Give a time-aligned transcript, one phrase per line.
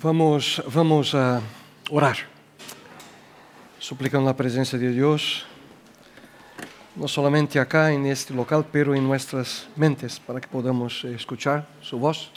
[0.00, 1.42] Vamos, vamos a
[1.90, 2.16] orar,
[3.80, 5.44] suplicando la presencia de Dios,
[6.94, 11.98] no solamente acá en este local, pero en nuestras mentes, para que podamos escuchar su
[11.98, 12.30] voz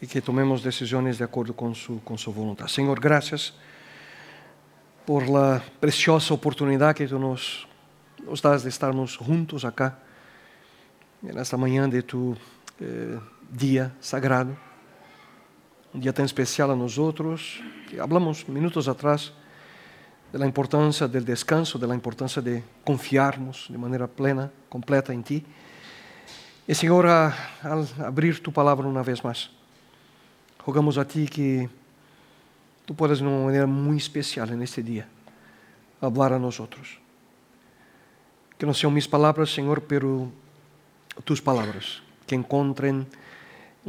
[0.00, 2.68] y que tomemos decisiones de acuerdo con su, con su voluntad.
[2.68, 3.54] Señor, gracias
[5.04, 7.66] por la preciosa oportunidad que tú nos,
[8.24, 9.98] nos das de estarnos juntos acá
[11.24, 12.36] en esta mañana de tu
[12.78, 13.18] eh,
[13.50, 14.67] día sagrado
[15.94, 16.98] um dia tão especial a nós
[17.88, 19.32] que hablamos minutos atrás
[20.30, 25.44] da importância do descanso, da importância de confiarmos de maneira plena, completa em Ti.
[26.66, 29.50] E, Senhor, ao abrir Tu palavra uma vez mais,
[30.62, 31.70] rogamos a Ti que
[32.86, 35.06] Tu puedas, de uma maneira muito especial neste dia,
[36.00, 36.98] falar a nós outros.
[38.58, 40.30] Que não sejam minhas palavras, Senhor, pero
[41.24, 43.06] Tus palavras, que encontrem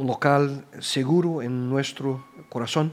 [0.00, 2.90] un local seguro en nuestro corazón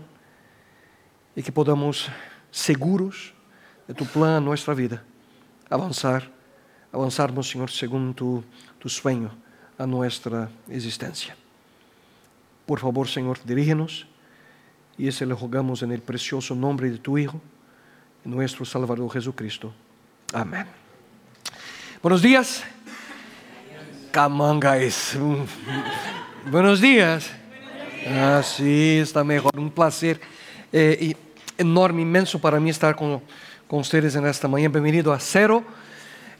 [1.38, 2.10] y que podamos,
[2.52, 3.34] seguros
[3.88, 5.02] de tu plan en nuestra vida,
[5.70, 6.30] avanzar,
[6.92, 8.44] avanzarnos, Señor, según tu,
[8.78, 9.32] tu sueño
[9.78, 11.38] a nuestra existencia.
[12.66, 14.06] Por favor, Señor, dirígenos
[14.98, 17.40] y ese le rogamos en el precioso nombre de tu Hijo,
[18.26, 19.74] nuestro Salvador Jesucristo.
[20.34, 20.68] Amén.
[22.02, 22.66] Buenos días.
[26.50, 27.30] Buenos días.
[28.08, 29.52] Ah, sí, está mejor.
[29.60, 30.18] Un placer
[30.72, 31.14] eh,
[31.58, 33.22] enorme, inmenso para mí estar con,
[33.68, 34.72] con ustedes en esta mañana.
[34.72, 35.62] Bienvenido a Cero.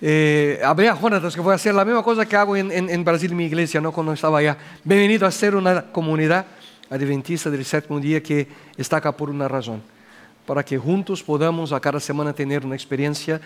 [0.02, 3.32] Eh, habrá Jonatas que voy a hacer la misma cosa que hago en, en, Brasil
[3.32, 3.92] en mi iglesia, ¿no?
[3.92, 4.58] cuando estaba allá.
[4.82, 6.46] Bienvenido a ser una comunidad
[6.90, 8.48] adventista del séptimo día que
[8.78, 9.84] está acá por una razón.
[10.46, 13.42] Para que juntos podamos a cada semana tener una experiencia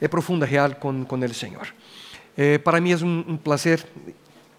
[0.00, 1.66] eh, profunda, real con, con el Señor.
[2.36, 3.84] Eh, para mí es un, un placer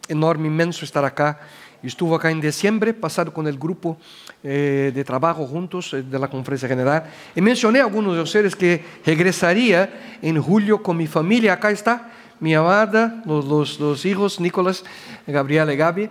[0.08, 1.40] enorme, inmenso estar acá.
[1.84, 3.98] Estuvo acá en diciembre pasado con el grupo
[4.44, 7.06] eh, de trabajo juntos eh, de la conferencia general.
[7.36, 11.54] Y mencioné algunos de ustedes que regresaría en julio con mi familia.
[11.54, 14.84] Acá está mi amada, los, los, los hijos, Nicolás,
[15.26, 16.10] Gabriela y Gaby,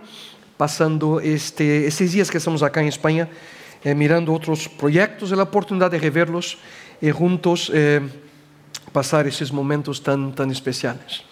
[0.55, 3.27] pasando este, estos días que estamos acá en España,
[3.83, 6.57] eh, mirando otros proyectos y la oportunidad de reverlos
[6.99, 7.71] y juntos
[8.91, 11.23] pasar esos momentos tan, tan especiales.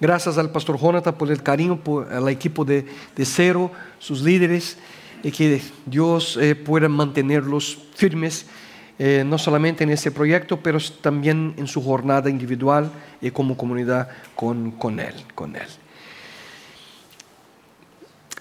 [0.00, 4.78] Gracias al pastor Jonathan por el cariño, por el equipo de, de Cero, sus líderes,
[5.22, 8.46] y que Dios eh, pueda mantenerlos firmes,
[8.98, 12.90] eh, no solamente en este proyecto, pero también en su jornada individual
[13.20, 15.14] y como comunidad con, con Él.
[15.34, 15.68] Con él.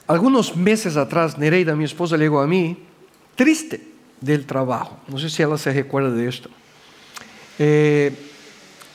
[0.08, 2.78] Algunos meses atrás, Nereida, mi esposa, llegó a mí
[3.36, 3.86] triste
[4.22, 4.98] del trabajo.
[5.08, 6.50] No sé si ella se recuerda de esto.
[7.60, 8.29] Eh,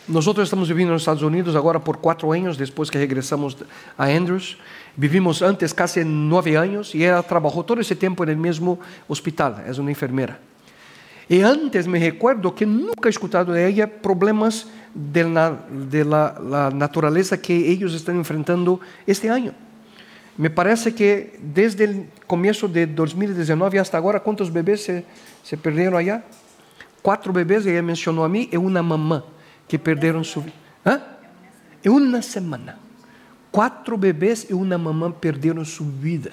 [0.06, 3.56] nosotros estamos viviendo en Estados Unidos ahora por cuatro años después que regresamos
[3.96, 4.58] a Andrews.
[4.96, 8.78] Vivimos antes casi nueve años y ella trabajó todo ese tiempo en el mismo
[9.08, 10.38] hospital, es una enfermera.
[11.26, 16.38] Y antes me recuerdo que nunca he escuchado de ella problemas de la, de la,
[16.42, 19.54] la que ellos están enfrentando este año.
[20.36, 25.04] Me parece que desde el comienzo de 2019 hasta ahora, ¿cuántos bebés se,
[25.42, 26.24] se perdieron allá?
[27.00, 29.24] Cuatro bebés, ella mencionó a mí, y una mamá
[29.68, 30.56] que perderam sua vida.
[31.84, 32.78] Em uma semana.
[33.52, 36.32] Quatro bebês e uma mamã perderam sua vida.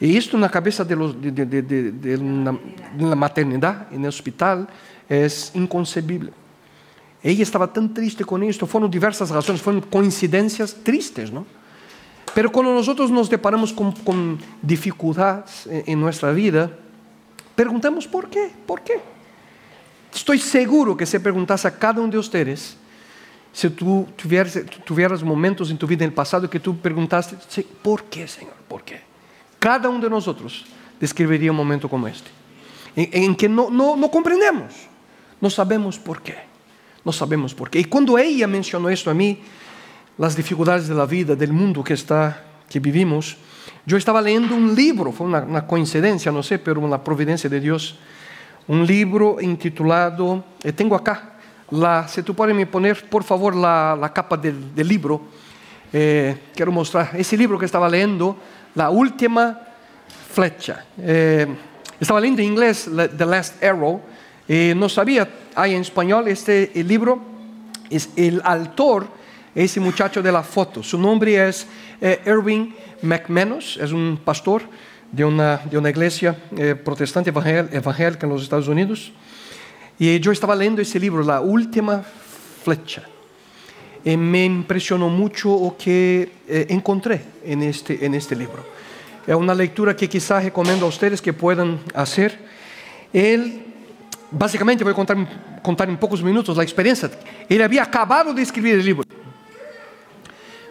[0.00, 2.54] E isto na cabeça de, de, de, de, de na,
[2.94, 4.66] na maternidade, no hospital,
[5.08, 6.32] é inconcebível.
[7.22, 11.44] Ela estava tão triste com isto, foram diversas razões, foram coincidências tristes, não?
[12.34, 16.78] Pero quando nós nos deparamos com, com dificuldades em, em nossa vida,
[17.56, 18.50] perguntamos por quê?
[18.66, 19.00] Por quê?
[20.14, 22.76] Estoy seguro que se preguntas a cada uno de ustedes,
[23.52, 27.36] si tú tuvieras, tuvieras momentos en tu vida en el pasado que tú preguntaste,
[27.82, 28.54] ¿por qué, Señor?
[28.68, 29.00] ¿Por qué?
[29.58, 30.64] Cada uno de nosotros
[31.00, 32.30] describiría un momento como este,
[32.94, 34.74] en, en que no, no, no comprendemos,
[35.40, 36.36] no sabemos por qué,
[37.04, 37.80] no sabemos por qué.
[37.80, 39.38] Y cuando ella mencionó esto a mí,
[40.16, 43.36] las dificultades de la vida, del mundo que, está, que vivimos,
[43.86, 47.60] yo estaba leyendo un libro, fue una, una coincidencia, no sé, pero una providencia de
[47.60, 47.98] Dios,
[48.68, 51.36] um livro intitulado, eu tenho acá,
[51.72, 55.22] la, tu pode me poner, por favor, la, la capa del, del libro,
[55.92, 58.36] eh, quero mostrar, esse livro que estava lendo,
[58.74, 59.58] La Última
[60.30, 60.84] Flecha.
[60.98, 61.48] Eh,
[61.98, 64.02] estava lendo em inglês The Last Arrow,
[64.46, 67.22] e não sabia, aí em espanhol, este livro,
[67.90, 69.06] es, el autor,
[69.54, 71.66] esse muchacho de la foto, su nombre es
[72.02, 74.62] eh, Erwin McManus, é um pastor,
[75.12, 79.12] de uma, de uma igreja eh, protestante evangélica nos Estados Unidos.
[79.98, 82.04] E eu estava lendo esse livro, A Última
[82.62, 83.02] Flecha.
[84.04, 88.64] E me impressionou muito o que eh, encontrei en este, en este livro.
[89.26, 92.38] Es una lectura que quizá recomiendo a ustedes que puedan hacer.
[93.12, 93.62] Él,
[94.30, 95.16] básicamente, voy a contar,
[95.62, 97.10] contar en pocos minutos la experiencia.
[97.48, 99.04] Él había acabado de escribir el libro.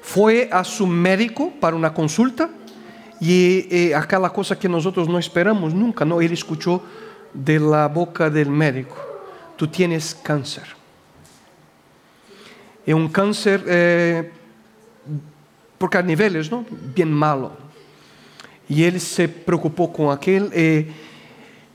[0.01, 2.49] Fue a su médico para una consulta
[3.19, 6.81] y eh, aquella cosa que nosotros no esperamos nunca, no, él escuchó
[7.33, 8.97] de la boca del médico,
[9.55, 10.63] tú tienes cáncer.
[12.85, 14.31] Es un cáncer eh,
[15.77, 16.65] porque a niveles, ¿no?
[16.95, 17.51] Bien malo.
[18.69, 20.49] Y él se preocupó con aquel.
[20.53, 20.89] Eh,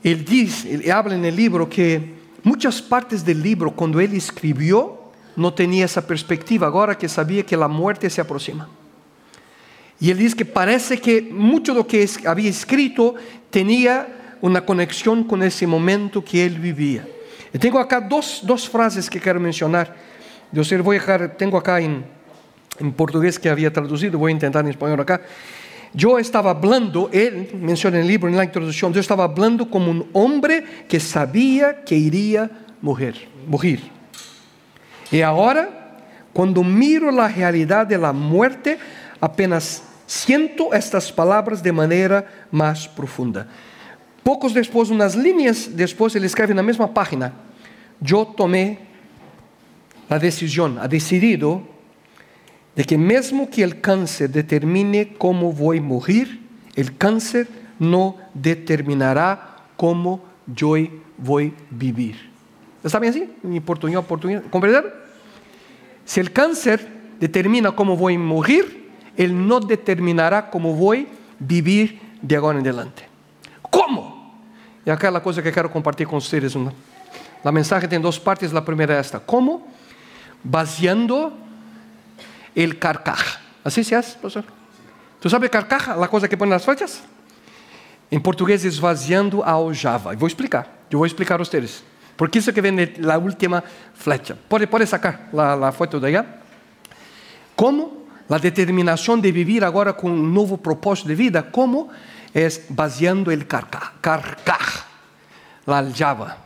[0.03, 2.13] él dice, él habla en el libro que
[2.43, 4.99] muchas partes del libro, cuando él escribió,
[5.35, 8.67] no tenía esa perspectiva, ahora que sabía que la muerte se aproxima.
[9.99, 13.15] Y él dice que parece que mucho de lo que había escrito
[13.49, 17.07] tenía una conexión con ese momento que él vivía.
[17.53, 19.95] Y tengo acá dos, dos frases que quiero mencionar.
[20.51, 22.03] Yo voy a dejar, tengo acá en,
[22.79, 25.21] en portugués que había traducido, voy a intentar en español acá.
[25.93, 29.91] Yo estaba hablando, él menciona en el libro, en la introducción, yo estaba hablando como
[29.91, 32.49] un hombre que sabía que iría
[32.81, 33.27] morir.
[33.47, 33.79] morir.
[35.11, 35.99] Y ahora,
[36.33, 38.79] cuando miro la realidad de la muerte,
[39.23, 43.47] apenas siento estas palabras de manera más profunda.
[44.21, 47.31] Pocos después, unas líneas después, él escribe en la misma página,
[48.01, 48.79] yo tomé
[50.09, 51.63] la decisión, ha decidido
[52.75, 56.41] de que mesmo que el cáncer determine cómo voy a morir,
[56.75, 57.47] el cáncer
[57.79, 60.75] no determinará cómo yo
[61.17, 62.29] voy a vivir.
[62.83, 63.29] ¿Está bien así?
[63.41, 64.41] En portugués, portugués.
[64.49, 64.93] ¿Comprender?
[66.03, 66.85] Si el cáncer
[67.21, 68.82] determina cómo voy a morir,
[69.17, 73.07] él no determinará cómo voy a vivir de ahora en adelante.
[73.69, 74.39] ¿Cómo?
[74.85, 76.55] Y acá la cosa que quiero compartir con ustedes.
[77.43, 78.51] La mensaje tiene dos partes.
[78.53, 79.19] La primera es esta.
[79.19, 79.67] ¿Cómo?
[80.43, 81.37] Baseando
[82.55, 83.41] el carcaja.
[83.63, 84.45] ¿Así se hace, profesor?
[85.19, 85.95] ¿Tú sabes carcaja?
[85.95, 87.01] La cosa que ponen las flechas.
[88.11, 89.55] En portugués es vaziando a.
[89.55, 90.69] Voy a explicar.
[90.89, 91.83] Yo voy a explicar a ustedes.
[92.15, 93.63] Porque eso que viene la última
[93.95, 94.35] flecha.
[94.47, 96.25] ¿Puede, puede sacar la, foto de allá?
[98.27, 98.37] ¿Cómo?
[98.37, 101.51] La determinación de vivir ahora con un nuevo propósito de vida.
[101.51, 101.89] ¿Cómo?
[102.33, 104.93] Es baseando el carcaj, carcaj
[105.65, 106.37] la aljava.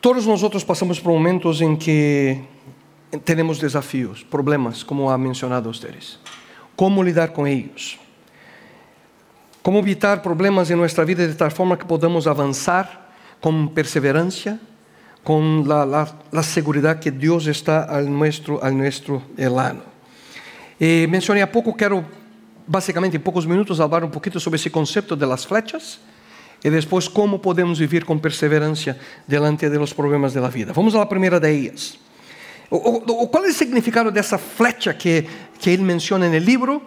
[0.00, 2.42] Todos nosotros pasamos por momentos en que
[3.24, 6.18] tenemos desafíos, problemas, como ha mencionado ustedes.
[6.74, 7.98] ¿Cómo lidar con ellos?
[9.60, 13.10] ¿Cómo evitar problemas en nuestra vida de tal forma que podamos avanzar
[13.42, 14.58] con perseverancia,
[15.22, 19.82] con la, la, la seguridad que Dios está al nuestro, al nuestro lado?
[20.80, 22.02] Eh, mencioné há pouco, quero
[22.66, 26.00] basicamente em poucos minutos falar um pouquinho sobre esse conceito de las flechas
[26.64, 28.96] e depois como podemos viver com perseverança
[29.28, 30.72] delante de los problemas da vida.
[30.72, 31.98] Vamos à primeira de ellas.
[32.70, 35.26] Qual é o significado dessa flecha que,
[35.58, 36.80] que ele menciona no livro?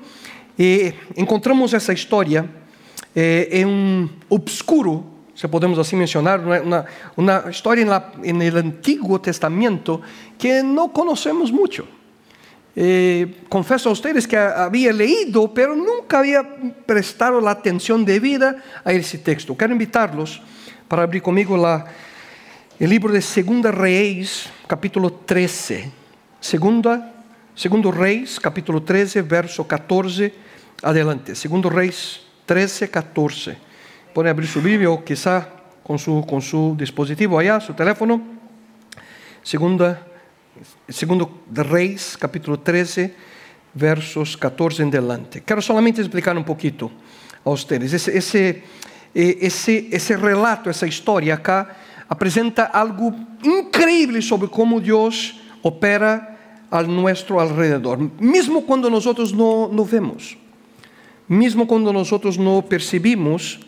[0.58, 2.50] E encontramos essa história
[3.16, 6.86] eh, em um obscuro, se podemos assim mencionar, uma,
[7.18, 10.02] uma história no Antigo Testamento
[10.38, 11.88] que não conhecemos muito.
[12.76, 16.44] Eh, a ustedes que había leído, pero nunca había
[16.86, 19.56] prestado la atención debida a ese texto.
[19.56, 20.42] Quiero invitarlos
[20.88, 21.56] para abrir conmigo
[22.80, 25.92] el libro de Segunda Reyes, capítulo 13.
[26.40, 27.14] Segunda,
[27.56, 30.34] Segundo Reis, capítulo 13, verso 14
[30.82, 31.36] adelante.
[31.36, 33.73] Segundo Reis 13, 14.
[34.14, 35.50] Pueden abrir su Biblia o quizá
[35.84, 38.22] con su, con su dispositivo allá, su teléfono.
[39.42, 40.14] Segunda
[40.88, 43.14] segundo de Reis, capítulo 13,
[43.74, 45.42] versos 14 en adelante.
[45.42, 46.92] Quero solamente explicar um pouquinho
[47.44, 47.94] a ustedes.
[47.94, 48.64] Esse, esse,
[49.14, 51.76] esse, esse relato, essa história acá,
[52.08, 56.38] apresenta algo incrível sobre como Deus opera
[56.70, 60.38] ao nosso alrededor, mesmo quando nós não, não vemos,
[61.30, 63.60] mesmo quando nós não percebemos,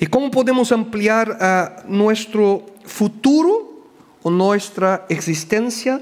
[0.00, 3.84] e como podemos ampliar a nosso futuro,
[4.22, 6.00] ou nossa existência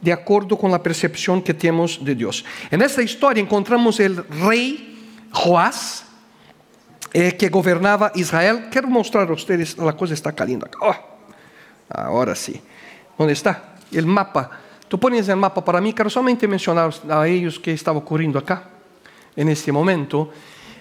[0.00, 2.44] de acordo com a percepção que temos de Deus.
[2.70, 4.98] Nessa história encontramos o rei
[5.32, 6.04] Joás,
[7.12, 8.70] eh, que governava Israel.
[8.70, 10.46] Quero mostrar a vocês, a coisa está acá.
[10.80, 10.94] Oh,
[11.90, 12.60] agora sim.
[13.18, 13.74] Onde está?
[13.92, 14.50] O mapa.
[14.88, 18.64] Tu pones o mapa para mim, quero somente mencionar a eles que estava ocorrendo acá,
[19.36, 20.30] neste momento.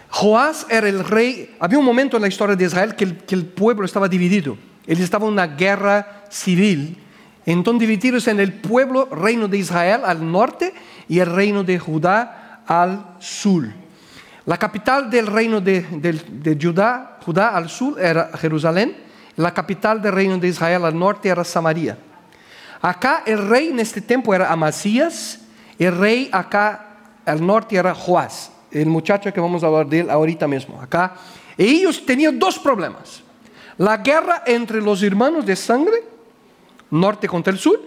[0.10, 1.56] Joás era o rei.
[1.60, 4.58] Havia um momento na história de Israel que, que o povo estava dividido.
[4.88, 6.98] Eles estavam na guerra civil
[7.46, 10.72] entonces divididos en el pueblo, reino de Israel al norte
[11.08, 13.68] y el reino de Judá al sur.
[14.46, 15.84] La capital del reino de,
[16.62, 18.96] Judá, Judá al sur era Jerusalén,
[19.36, 21.98] la capital del reino de Israel al norte era Samaria.
[22.82, 25.40] Acá el rey en este tiempo era Amasías,
[25.80, 26.86] el rey acá
[27.26, 31.16] al norte era Joás, el muchacho que vamos a hablar de él ahorita mismo, acá.
[31.58, 33.22] Y ellos tenían dos problemas.
[33.78, 36.04] La guerra entre los hermanos de sangre,
[36.92, 37.80] norte contra el sur,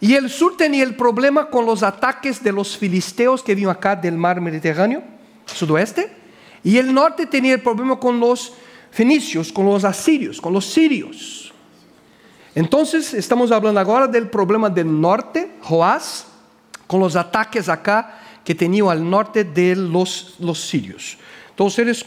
[0.00, 3.94] y el sur tenía el problema con los ataques de los filisteos que vivían acá
[3.94, 5.02] del mar Mediterráneo,
[5.46, 6.12] sudoeste,
[6.64, 8.52] y el norte tenía el problema con los
[8.90, 11.52] fenicios, con los asirios, con los sirios.
[12.54, 16.26] Entonces, estamos hablando ahora del problema del norte, Joás,
[16.86, 21.18] con los ataques acá que tenía al norte de los, los sirios.
[21.58, 22.04] Ustedes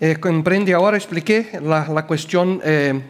[0.00, 3.00] eh, comprenden ahora, expliqué la, la cuestión eh,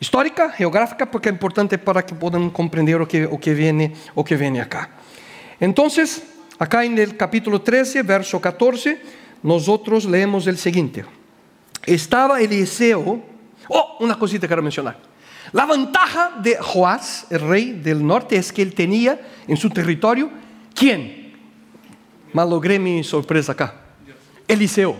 [0.00, 4.24] histórica, geográfica, porque es importante para que puedan comprender lo que, lo que, viene, lo
[4.24, 4.90] que viene acá.
[5.60, 6.24] Entonces,
[6.58, 9.00] acá en el capítulo 13, verso 14,
[9.44, 11.04] nosotros leemos el siguiente.
[11.86, 13.22] Estaba Eliseo,
[13.68, 14.98] oh, una cosita quiero mencionar.
[15.52, 20.30] La ventaja de Joás, el rey del norte, es que él tenía en su territorio,
[20.74, 21.21] ¿quién?
[22.32, 23.74] Malogré mi sorpresa acá.
[24.48, 24.96] Eliseo.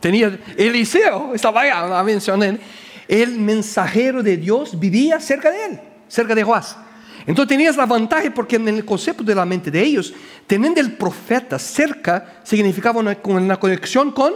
[0.00, 2.58] Tenía, Eliseo, estaba ahí, la mencioné.
[3.06, 6.76] El mensajero de Dios vivía cerca de él, cerca de Joás.
[7.26, 10.12] Entonces tenías la ventaja porque en el concepto de la mente de ellos,
[10.46, 14.32] teniendo el profeta cerca, significaba una, una conexión con,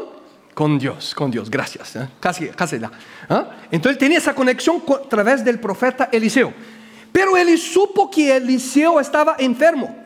[0.55, 2.09] con Dios, con Dios, gracias, ¿eh?
[2.21, 2.91] casi, casi ya.
[3.29, 3.43] ¿eh?
[3.73, 6.53] Entonces tenía esa conexión a través del profeta Eliseo.
[7.11, 10.06] Pero él supo que Eliseo estaba enfermo.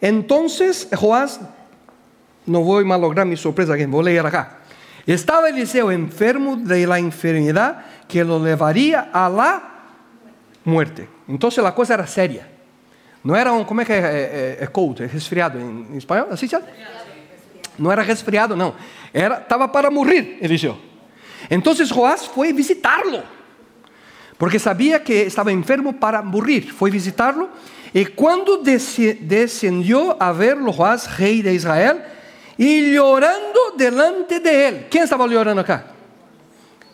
[0.00, 1.40] Entonces Joás,
[2.44, 4.58] no voy a malograr mi sorpresa, que voy a leer acá.
[5.06, 9.62] Estaba Eliseo enfermo de la enfermedad que lo llevaría a la
[10.64, 11.08] muerte.
[11.28, 12.48] Entonces la cosa era seria.
[13.22, 16.28] No era un, ¿cómo es que es, es, es cold, es resfriado en, en español?
[16.30, 16.58] ¿Así se
[17.78, 18.74] No era resfriado, no.
[19.12, 20.78] Era, estaba para morir, Eliseo.
[21.48, 23.22] Entonces Joás fue a visitarlo,
[24.38, 26.72] porque sabía que estaba enfermo para morir.
[26.72, 27.48] Fue a visitarlo
[27.96, 32.04] y cuando descendió a verlo Joás, rey de Israel,
[32.58, 34.86] y llorando delante de él.
[34.90, 35.86] ¿Quién estaba llorando acá?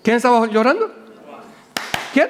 [0.01, 0.93] ¿Quién estaba llorando?
[2.13, 2.29] ¿Quién?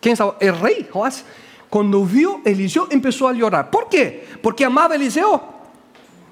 [0.00, 0.38] ¿Quién estaba?
[0.40, 1.22] El rey Joás.
[1.68, 3.70] Cuando vio Eliseo empezó a llorar.
[3.70, 4.26] ¿Por qué?
[4.42, 5.52] Porque amaba a Eliseo.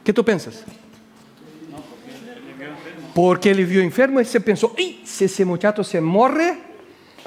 [0.02, 0.64] ¿Qué tú piensas?
[3.14, 6.56] Porque él vio enfermo y se pensó, ¡y si ese muchacho se muere,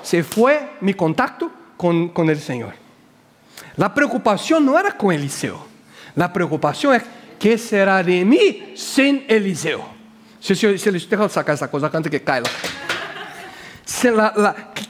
[0.01, 2.88] se fue mi contacto con, con el Señor.
[3.79, 5.65] La preocupación no era con Eliseo.
[6.13, 7.03] La preocupación es,
[7.39, 9.88] ¿qué será de mí sin Eliseo?
[10.38, 12.50] Se, se, se les deja sacar esa cosa antes que caiga.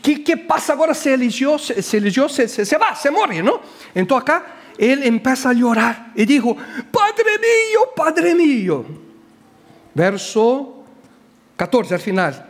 [0.01, 3.61] ¿qué, ¿qué, pasa ahora si Eliseo, se, Eliseo se, se, se, va, se muere, no?
[3.93, 6.57] Entonces acá él empieza a llorar y dijo,
[6.91, 8.85] Padre mío, Padre mío.
[9.93, 10.83] Verso
[11.57, 12.45] 14 al final.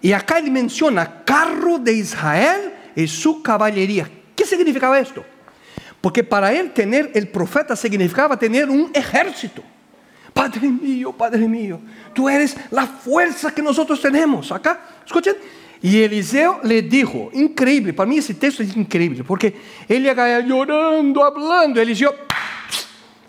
[0.00, 4.10] Y acá él menciona carro de Israel y su caballería.
[4.34, 5.22] ¿Qué significaba esto?
[6.02, 9.62] Porque para él tener el profeta significaba tener un ejército.
[10.34, 11.80] Padre mío, Padre mío,
[12.12, 14.50] tú eres la fuerza que nosotros tenemos.
[14.50, 15.36] Acá, escuchen.
[15.80, 19.54] Y Eliseo le dijo, increíble, para mí ese texto es increíble, porque
[19.88, 21.80] él llega llorando, hablando.
[21.80, 22.14] Eliseo,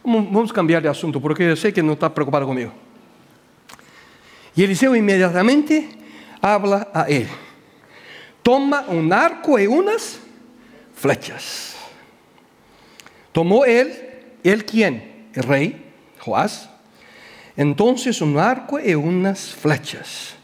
[0.03, 2.71] vamos a cambiar de asunto, porque sé que no está preocupado conmigo.
[4.55, 5.89] Y Eliseo inmediatamente
[6.41, 7.27] habla a él.
[8.41, 10.19] Toma un arco y unas
[10.95, 11.72] flechas.
[13.33, 13.93] Tomó él,
[14.43, 15.27] él quién?
[15.33, 16.69] El rey, Joás.
[17.57, 20.35] Entonces un arco y unas flechas.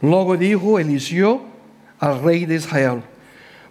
[0.00, 1.42] Luego dijo Eliseo
[1.98, 3.02] al rey de Israel,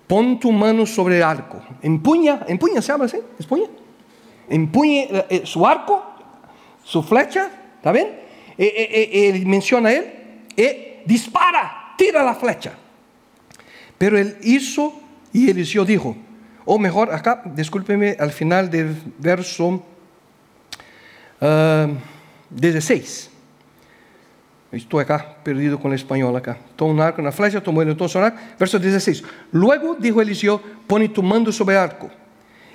[0.07, 1.61] pon tu mano sobre el arco.
[1.81, 3.17] Empuña, empuña, ¿se llama así?
[3.39, 3.67] ¿Empuña?
[4.49, 6.03] Empuñe eh, su arco,
[6.83, 8.25] su flecha, ¿está bien?
[8.57, 12.73] Eh, eh, eh, menciona él, dispara, tira la flecha.
[13.97, 14.93] Pero él hizo
[15.33, 16.15] y Eliseo dijo,
[16.65, 19.83] o mejor, acá, discúlpeme, al final del verso
[21.41, 21.97] uh,
[22.49, 23.31] 16.
[24.71, 26.57] Estou acá perdido com o espanhol acá.
[26.75, 28.37] Tomou um arco na flecha, tomou ele entonces un arco.
[28.59, 29.23] Verso 16.
[29.53, 32.09] Luego dijo Eliseo, pone tu mando sobre el arco.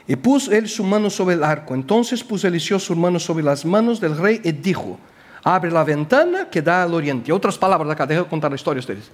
[0.06, 1.74] Y puso él su mano sobre el arco.
[1.74, 4.98] Entonces puso Eliseo su mano sobre las manos del rey y dijo,
[5.44, 7.32] abre la ventana que da al oriente.
[7.32, 9.10] Otras palabras acá, dejo contar la historia a ustedes.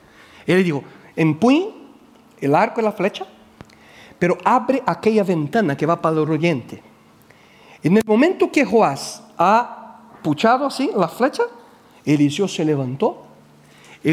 [0.47, 0.85] Él dijo,
[1.17, 1.75] empuñe
[2.41, 3.27] el arco y la flecha,
[4.19, 6.83] pero abre aquella ventana que va para el oriente.
[7.83, 11.45] En el momento que Joás ha puchado así la flecha,
[12.05, 13.27] Eliseo se levantó
[14.03, 14.13] y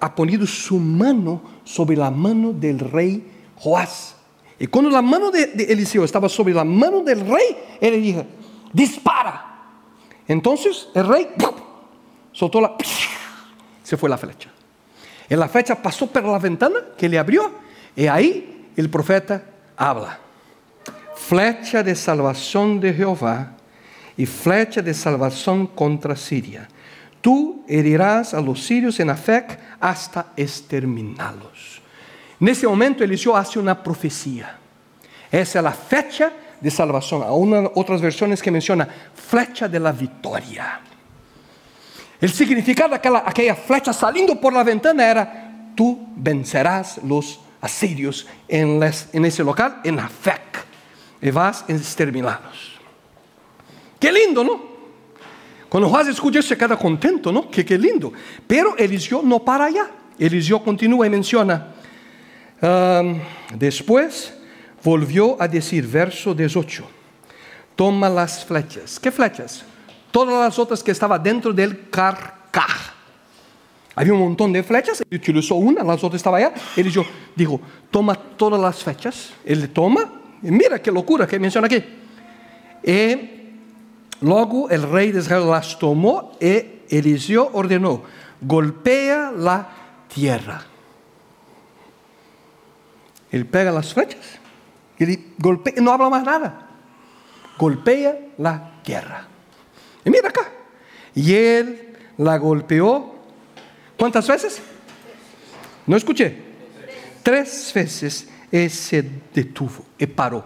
[0.00, 4.16] ha ponido su mano sobre la mano del rey Joás.
[4.58, 8.24] Y cuando la mano de, Eliseo estaba sobre la mano del rey, él le dijo,
[8.72, 9.48] dispara.
[10.28, 11.28] Entonces el rey
[12.32, 12.76] soltó la...
[13.82, 14.50] Se fue la flecha.
[15.28, 17.50] Y la flecha pasó por la ventana que le abrió
[17.96, 19.42] y ahí el profeta
[19.76, 20.18] habla.
[21.16, 23.52] Flecha de salvación de Jehová
[24.16, 26.68] y flecha de salvación contra Siria.
[27.20, 31.80] Tú herirás a los sirios en Afec hasta exterminarlos.
[32.40, 34.58] En ese momento Eliseo hace una profecía.
[35.30, 37.22] Esa es la fecha de salvación.
[37.22, 40.80] Hay otras versiones que menciona flecha de la victoria.
[42.20, 48.26] El significado de aquella, aquella flecha saliendo por la ventana era, tú vencerás los asirios
[48.46, 50.66] en, en ese local, en Afec,
[51.22, 52.72] y vas a exterminarlos.
[53.98, 54.72] Qué lindo, ¿no?
[55.68, 57.48] Cuando Juan escucha se queda contento, ¿no?
[57.48, 58.12] Que qué lindo.
[58.46, 59.90] Pero Eliseo no para allá.
[60.18, 61.68] Eliseo continúa y menciona,
[63.54, 64.34] después
[64.84, 66.84] volvió a decir, verso 18,
[67.74, 69.00] toma las flechas.
[69.00, 69.64] ¿Qué flechas?
[70.10, 72.92] Todas las otras que estaban dentro del carcaj.
[73.94, 76.54] Había un montón de flechas, él utilizó una, las otras estaban allá.
[76.76, 77.04] Eliseo
[77.36, 79.32] dijo, toma todas las flechas.
[79.44, 80.10] Él toma,
[80.42, 81.84] y mira qué locura que menciona aquí.
[82.84, 83.42] Y
[84.22, 88.02] Luego el rey de Israel las tomó y Eliseo ordenó,
[88.40, 89.68] golpea la
[90.12, 90.62] tierra.
[93.32, 94.38] Él pega las flechas,
[94.98, 96.68] y golpea, no habla más nada,
[97.58, 99.26] golpea la tierra.
[100.04, 100.48] Y mira acá,
[101.14, 103.16] y él la golpeó,
[104.02, 104.60] ¿cuántas veces?
[105.86, 106.36] No escuché.
[107.22, 109.00] Tres veces y se
[109.32, 110.44] detuvo y paró.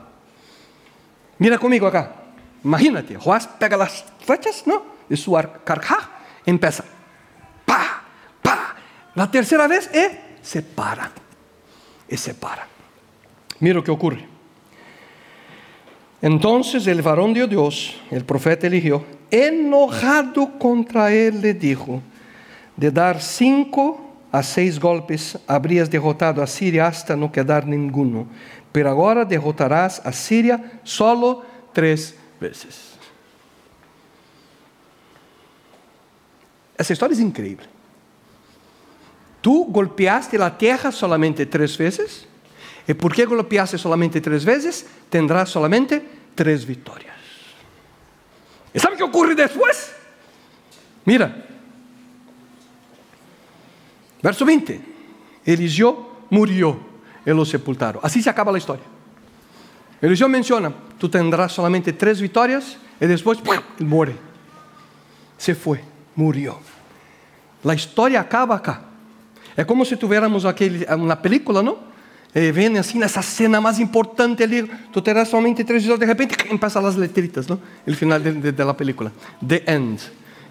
[1.38, 2.16] Mira conmigo acá.
[2.62, 4.84] Imagínate, Joás pega las flechas, ¿no?
[5.08, 5.32] De su
[5.64, 6.06] carcaj,
[6.44, 6.84] empieza.
[7.64, 8.02] Pa,
[8.42, 8.76] pa.
[9.14, 11.10] La tercera vez, eh, se para.
[12.10, 12.68] Y se para.
[13.60, 14.28] Mira lo que ocurre.
[16.20, 22.02] Entonces el varón de Dios, el profeta eligió, enojado contra él, le dijo,
[22.76, 28.28] de dar cinco a seis golpes habrías derrotado a Siria hasta no quedar ninguno,
[28.70, 32.96] pero ahora derrotarás a Siria solo tres veces.
[36.76, 37.66] Essa história é incrível.
[39.40, 42.26] Tu golpeaste a terra solamente três vezes,
[42.86, 46.02] e porque golpeaste solamente três vezes, tendrás solamente
[46.34, 47.14] três vitórias.
[48.74, 49.94] E sabe o que ocorre depois?
[51.06, 51.45] Mira,
[54.26, 54.80] verso 20:
[55.46, 56.80] Eliseu murió
[57.24, 58.00] e lo sepultaram.
[58.02, 58.82] Assim se acaba a história.
[60.02, 63.38] Eliseu menciona: tú tendrás solamente tres victorias y después
[63.78, 64.16] muere.
[65.38, 65.80] Se fue,
[66.16, 66.58] murió.
[67.62, 68.82] La historia acaba acá.
[69.56, 71.78] Es como si tuviéramos una película, ¿no?
[72.34, 76.36] Eh, ven así esa escena más importante ali, tú tendrás solamente tres victorias, de repente
[76.50, 77.58] empiezan las letritas, ¿no?
[77.86, 79.10] El final de, de la película.
[79.46, 80.00] The end.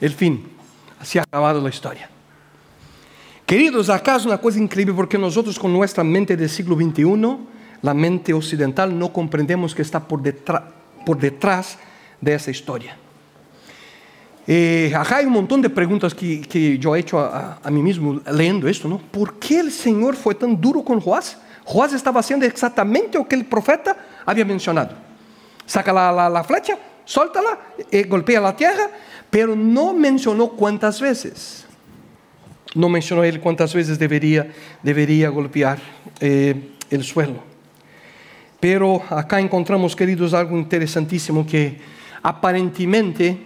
[0.01, 0.49] El fin.
[0.99, 2.09] Así ha acabado la historia.
[3.45, 7.38] Queridos, acaso una cosa increíble porque nosotros con nuestra mente del siglo XXI
[7.84, 10.19] la mente occidental no comprendemos que está por,
[11.19, 11.77] detrás
[12.19, 12.97] de esa historia.
[14.47, 18.67] Eh, acá hay un montón de preguntas que, yo he hecho a, mí mismo leyendo
[18.67, 18.97] esto, ¿no?
[18.97, 21.38] ¿Por qué el Señor fue tan duro con Joás?
[21.65, 24.95] Joás estaba haciendo exactamente lo que el profeta había mencionado.
[25.67, 27.60] Saca la flecha, suéltala,
[27.91, 28.89] eh, golpea la tierra,
[29.29, 31.64] pero no mencionó cuántas veces.
[32.75, 34.51] No mencionó él cuántas veces debería,
[34.83, 35.79] debería golpear
[36.19, 37.43] eh, el suelo.
[38.59, 41.79] Pero acá encontramos, queridos, algo interesantísimo que
[42.21, 43.38] aparentemente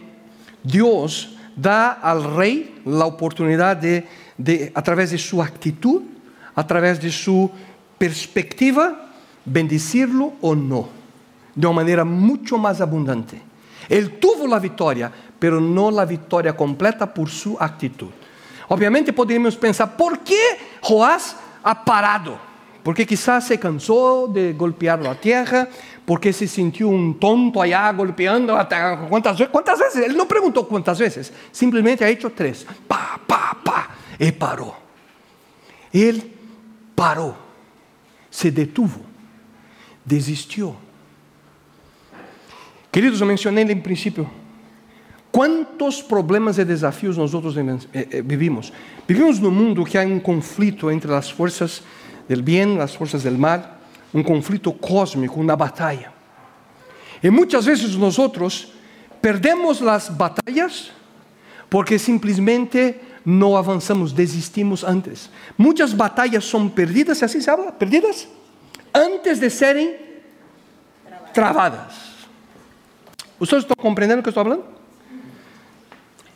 [0.64, 4.06] Dios da al rey la oportunidad de,
[4.38, 6.02] de, a través de su actitud,
[6.56, 7.52] a través de su
[7.98, 9.12] perspectiva,
[9.46, 10.90] bendecirlo o no,
[11.54, 13.42] de una manera mucho más abundante.
[13.88, 18.12] Él tuvo la victoria, pero no la victoria completa por su actitud.
[18.70, 20.40] Obviamente podríamos pensar, ¿por qué
[20.82, 22.50] Joás ha parado?
[22.84, 25.68] porque quizás se cansó de golpear la tierra,
[26.06, 29.08] porque se sintió un tonto allá golpeando tierra.
[29.08, 29.48] ¿Cuántas?
[29.50, 30.06] ¿Cuántas veces?
[30.08, 32.66] Él no preguntó cuántas veces, simplemente ha hecho tres.
[32.88, 34.76] Pa, pa, pa, y paró.
[35.92, 36.34] Él
[36.96, 37.36] paró,
[38.30, 39.02] se detuvo,
[40.04, 40.76] desistió.
[42.92, 44.28] Queridos, eu mencionei en principio,
[45.32, 48.74] ¿Cuántos problemas y desafíos nosotros eh, eh, vivimos?
[49.08, 51.84] Vivimos en un mundo que hay un conflicto entre las fuerzas
[52.28, 53.78] del bien, las fuerzas del mal,
[54.12, 56.12] un conflicto cósmico, una batalla.
[57.22, 58.72] Y muchas veces nosotros
[59.22, 60.92] perdemos las batallas
[61.68, 65.30] porque simplemente no avanzamos, desistimos antes.
[65.58, 68.28] Muchas batallas son perdidas, así se habla, perdidas,
[68.92, 69.90] antes de serem
[71.34, 71.94] travadas.
[73.38, 74.79] ¿Ustedes están comprendiendo lo que estoy hablando?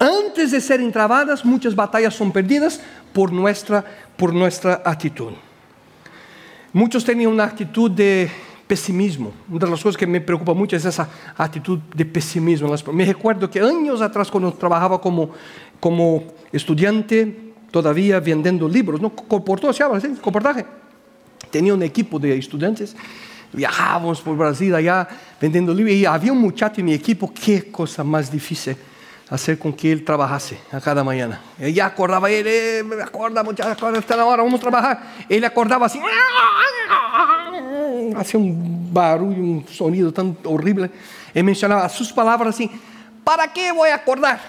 [0.04, 2.82] Antes de serem travadas, muchas batallas son perdidas
[3.14, 3.86] por nuestra,
[4.18, 5.32] por nuestra actitud.
[6.74, 8.30] Muchos tenían una actitud de
[8.68, 9.32] pesimismo.
[9.48, 12.76] Una de las cosas que me preocupa mucho es esa actitud de pesimismo.
[12.92, 15.30] Me recuerdo que años atrás, cuando trabajaba como,
[15.80, 19.10] como estudiante, todavía vendiendo libros, ¿no?
[19.10, 20.66] Comportó, se llama así, comportaje.
[21.50, 22.94] Tenía un equipo de estudiantes,
[23.54, 25.08] viajábamos por Brasil allá
[25.40, 28.76] vendiendo libros y había un muchacho en mi equipo, qué cosa más difícil
[29.34, 31.42] hacer con que él trabajase a cada mañana.
[31.60, 35.02] Ella acordaba, él, eh, me acorda muchachos, está la hora, vamos a trabajar.
[35.28, 36.00] Él acordaba así,
[38.16, 40.92] hacía un barullo, un sonido tan horrible.
[41.34, 42.70] Él mencionaba sus palabras así,
[43.24, 44.40] ¿para qué voy a acordar?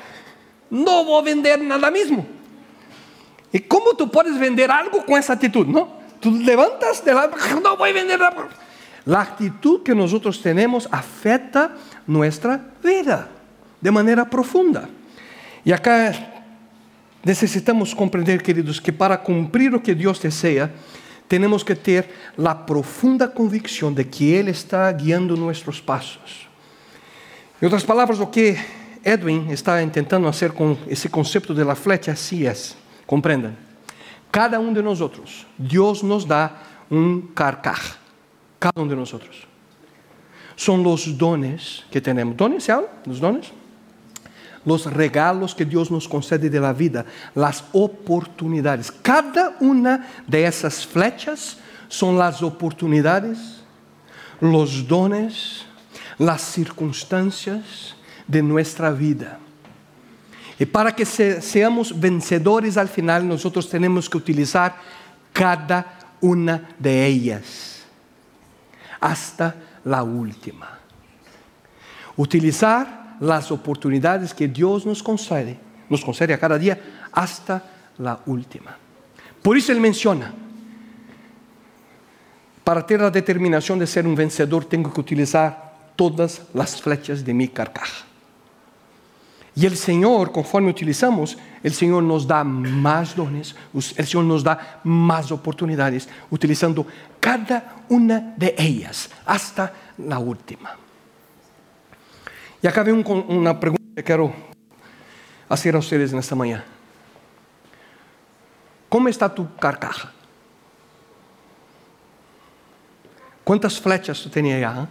[0.69, 2.27] No voy a vender nada mismo.
[3.53, 5.67] ¿Y cómo tú puedes vender algo con esa actitud?
[5.67, 5.89] No,
[6.21, 7.31] tú levantas de la,
[7.63, 8.49] no voy a vender nada.
[9.07, 11.71] La actitud que nosotros tenemos afecta
[12.07, 13.31] nuestra vida
[13.81, 14.89] de manera profunda.
[15.65, 16.13] Y acá
[17.23, 20.71] necesitamos comprender, queridos, que para cumplir lo que Dios desea,
[21.27, 26.47] tenemos que tener la profunda convicción de que Él está guiando nuestros pasos.
[27.61, 28.57] En otras palabras, lo que
[29.03, 33.57] Edwin está intentando hacer con ese concepto de la flecha, así es, comprendan.
[34.31, 36.61] Cada uno de nosotros, Dios nos da
[36.91, 37.97] un carcaj,
[38.59, 39.47] cada uno de nosotros.
[40.57, 42.37] Son los dones que tenemos.
[42.37, 42.89] ¿Dones se habla?
[43.07, 43.53] ¿Los dones?
[44.65, 48.91] Los regalos que Dios nos concede de la vida, las oportunidades.
[48.91, 53.63] Cada una de esas flechas son las oportunidades,
[54.41, 55.65] los dones,
[56.19, 57.95] las circunstancias
[58.27, 59.39] de nuestra vida.
[60.59, 64.77] Y para que seamos vencedores al final, nosotros tenemos que utilizar
[65.33, 67.83] cada una de ellas,
[69.01, 70.79] hasta la última.
[72.17, 76.79] Utilizar las oportunidades que Dios nos concede, nos concede a cada día
[77.13, 77.63] hasta
[77.99, 78.77] la última.
[79.43, 80.33] Por eso Él menciona,
[82.65, 87.35] para tener la determinación de ser un vencedor tengo que utilizar todas las flechas de
[87.35, 88.07] mi carcaja.
[89.57, 94.81] Y el Señor, conforme utilizamos, el Señor nos da más dones, el Señor nos da
[94.83, 96.87] más oportunidades, utilizando
[97.21, 100.84] cada una de ellas hasta la última.
[102.65, 104.33] Y acá vem una pregunta que quiero
[105.51, 106.65] hacer a ustedes en esta mañana.
[108.89, 110.11] ¿Cómo está tu carcaja?
[113.45, 114.89] ¿Cuántas flechas tú tenías allá?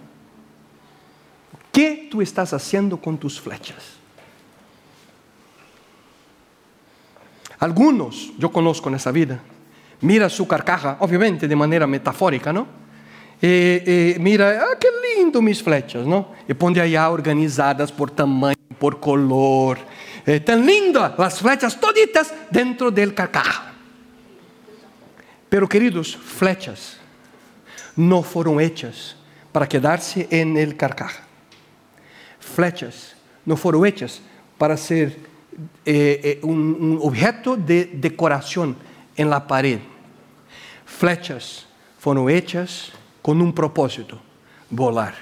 [1.72, 3.98] ¿Qué tú estás haciendo con tus flechas?
[7.58, 9.40] Algunos, yo conozco en esa vida,
[10.02, 12.68] mira su carcaja, obviamente de manera metafórica, ¿no?
[13.42, 16.28] E, e, mira, ah, que lindo mis flechas, não?
[16.48, 19.78] E põe allá organizadas por tamanho, por color.
[20.26, 23.62] É tão linda as flechas toditas dentro del carcajo.
[25.50, 26.98] Pero queridos, flechas
[27.96, 29.16] não foram hechas
[29.52, 31.22] para quedar-se en el carcajo.
[32.39, 34.22] Flechas não foram hechas
[34.58, 35.20] para ser
[35.86, 38.76] eh, un objeto de decoração
[39.16, 39.80] en la pared.
[40.86, 41.68] Flechas
[42.00, 44.20] foram hechas con un propósito,
[44.76, 45.14] volar.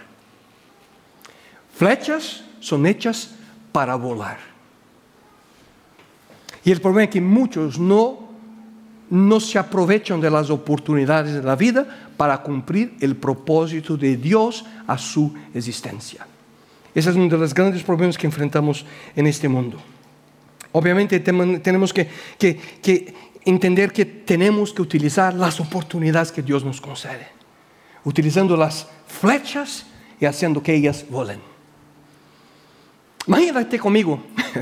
[1.76, 3.32] Flechas son hechas
[3.72, 4.38] para volar.
[6.64, 8.30] Y el problema es que muchos no,
[9.10, 14.64] no se aprovechan de las oportunidades de la vida para cumplir el propósito de Dios
[14.86, 16.28] a su existencia.
[16.94, 18.86] Ese es uno de los grandes problemas que enfrentamos
[19.16, 19.78] en este mundo.
[20.74, 26.80] Obviamente tenemos que, que, que entender que tenemos que utilizar las oportunidades que Dios nos
[26.80, 27.42] concede
[28.04, 29.86] utilizando las flechas
[30.20, 31.40] y haciendo que ellas volen.
[33.28, 34.20] Imagínate conmigo,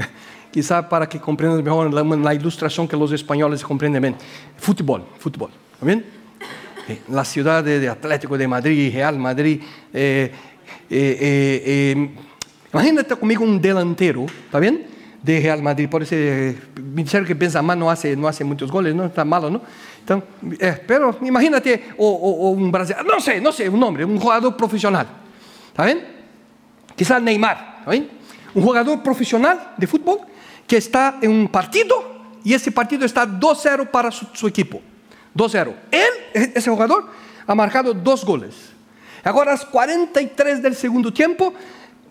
[0.52, 4.16] quizá para que comprendas mejor la, ilustración que los españoles comprenden bien.
[4.58, 6.06] Fútbol, fútbol, ¿bien?
[6.88, 9.62] Eh, la ciudad de, Atlético de Madrid, Real Madrid.
[9.94, 10.32] Eh,
[10.90, 12.10] eh,
[12.74, 14.86] imagínate conmigo un delantero, ¿está bien?
[15.24, 18.96] De Real Madrid, por ese ministério que pensa más no hace, no hace muchos goles,
[18.96, 19.06] ¿no?
[19.06, 19.62] Está malo, ¿no?
[20.60, 24.52] É, pero imagínate o, o, um brasileiro, não sei, não sei o nome, um jogador
[24.54, 25.06] profissional,
[25.74, 26.04] tá vendo?
[26.96, 28.10] Quizás Neymar, tá vendo?
[28.56, 28.98] Um jogador
[29.78, 30.26] de futebol
[30.68, 31.96] que está em um partido
[32.44, 34.82] e esse partido está 2-0 para su, equipo.
[35.38, 35.74] 2-0.
[35.92, 37.10] Ele, esse jogador,
[37.48, 38.56] ha marcado dois goles.
[39.24, 41.54] Agora, às 43 do segundo tempo,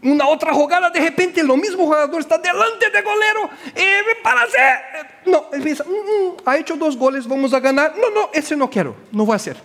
[0.02, 4.78] una otra jugada, de repente lo mismo jugador está delante de golero y para hacer.
[5.26, 7.94] No, él piensa, mm, mm, ha hecho dos goles, vamos a ganar.
[7.96, 9.56] No, no, ese no quiero, no voy a hacer.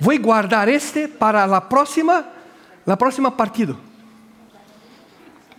[0.00, 2.24] Voy a guardar este para la próxima,
[2.84, 3.76] la próxima partido.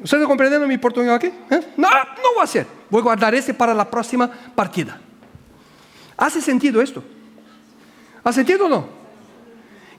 [0.01, 1.27] ¿Ustedes comprenden mi portugués aquí?
[1.27, 1.73] ¿Eh?
[1.77, 2.67] No, no voy a hacer.
[2.89, 4.99] Voy a guardar este para la próxima partida.
[6.17, 7.03] ¿Hace sentido esto?
[8.23, 8.87] ¿Hace sentido o no?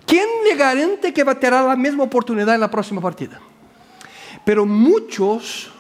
[0.07, 3.41] ¿Quién le garante que va a tener la misma oportunidad en la próxima partida?
[4.47, 5.73] Pero muchos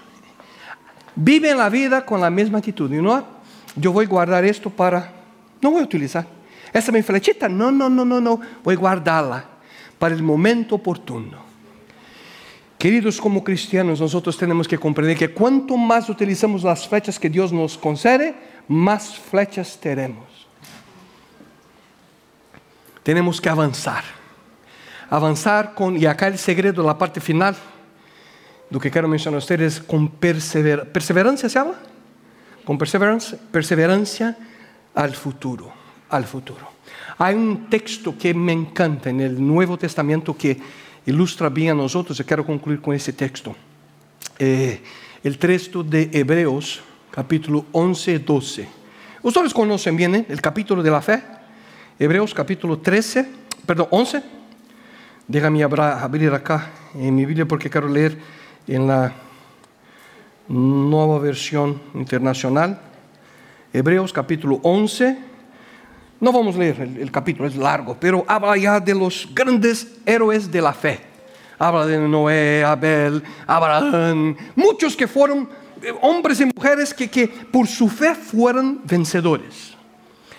[1.15, 2.91] viven la vida con la misma actitud.
[2.91, 3.25] No,
[3.77, 5.13] yo voy a guardar esto para,
[5.63, 6.27] no voy a utilizar.
[6.73, 9.45] Esa es mi flechita, no, no, no, no, no, voy a guardarla
[10.01, 11.47] para el momento oportuno.
[12.77, 17.53] Queridos, como cristianos, nosotros tenemos que comprender que cuanto más utilizamos las flechas que Dios
[17.53, 18.35] nos concede,
[18.67, 20.27] más flechas tenemos.
[23.05, 24.03] Tenemos que avanzar.
[25.09, 27.55] Avanzar con, y acá el segredo, la parte final,
[28.71, 30.93] lo que quiero mencionar a ustedes, con perseverancia.
[30.93, 31.77] ¿Perseverancia se habla?
[32.65, 34.37] Con perseverancia, perseverancia
[34.95, 35.73] al futuro,
[36.09, 36.69] al futuro.
[37.19, 40.59] Hay un texto que me encanta en el Nuevo Testamento que
[41.07, 42.19] ilustra bien a nosotros.
[42.19, 43.55] Yo quiero concluir con ese texto.
[44.39, 44.83] Eh,
[45.23, 48.69] el texto de Hebreos, capítulo 11, 12.
[49.23, 51.23] Ustedes conocen bien eh, el capítulo de la fe.
[51.99, 53.29] Hebreos, capítulo 13,
[53.65, 54.23] perdón, 11.
[55.27, 58.19] Déjame abrir acá en mi Biblia porque quiero leer
[58.67, 59.13] en la
[60.49, 62.81] nueva versión internacional.
[63.73, 65.27] Hebreos, capítulo 11
[66.19, 70.51] no vamos a leer el, capítulo, es largo, pero habla ya de los grandes héroes
[70.51, 71.01] de la fe.
[71.59, 75.49] Habla de Noé, Abel, Abraham, muchos que fueron
[75.83, 79.75] eh, hombres y mujeres que, que por su fe fueron vencedores.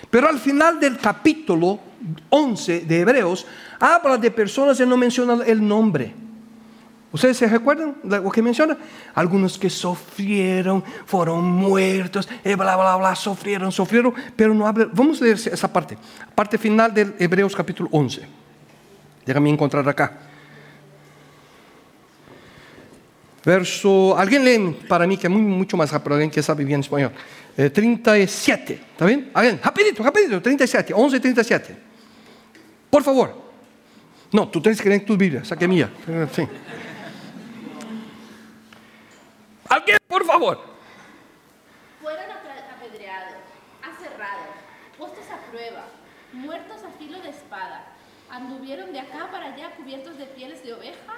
[0.10, 1.80] Pero al final del capítulo
[2.30, 3.46] 11 de Hebreos,
[3.80, 6.13] habla de personas y no menciona el nombre.
[7.12, 8.78] ¿Ustedes se recuerdan lo que menciona?
[9.15, 14.89] Algunos que sufrieron, fueron muertos, y bla, bla, bla, sufrieron, sufrieron, pero no habla.
[14.91, 15.98] Vamos a leer esa parte,
[16.36, 18.22] parte final de Hebreos capítulo 11.
[19.26, 20.20] Déjame encontrar acá.
[23.46, 27.13] Verso, alguien lee para mí que es mucho más rápido, alguien que sabe bien español.
[27.56, 29.32] 37, eh, ¿está bien?
[29.34, 31.78] Alguien, rapidito, rapidito, 37, 11, 37.
[32.89, 33.48] Por favor.
[34.34, 35.89] No, tú tienes que leer tu Biblia, saque mía.
[36.36, 36.46] Sí.
[39.70, 40.60] Alguien, por favor.
[42.02, 43.34] Fueron apedreados,
[43.84, 44.56] aserrados,
[44.98, 45.86] puestos a prueba,
[46.34, 47.86] muertos a filo de espada.
[48.30, 51.16] Anduvieron de acá para allá cubiertos de pieles de oveja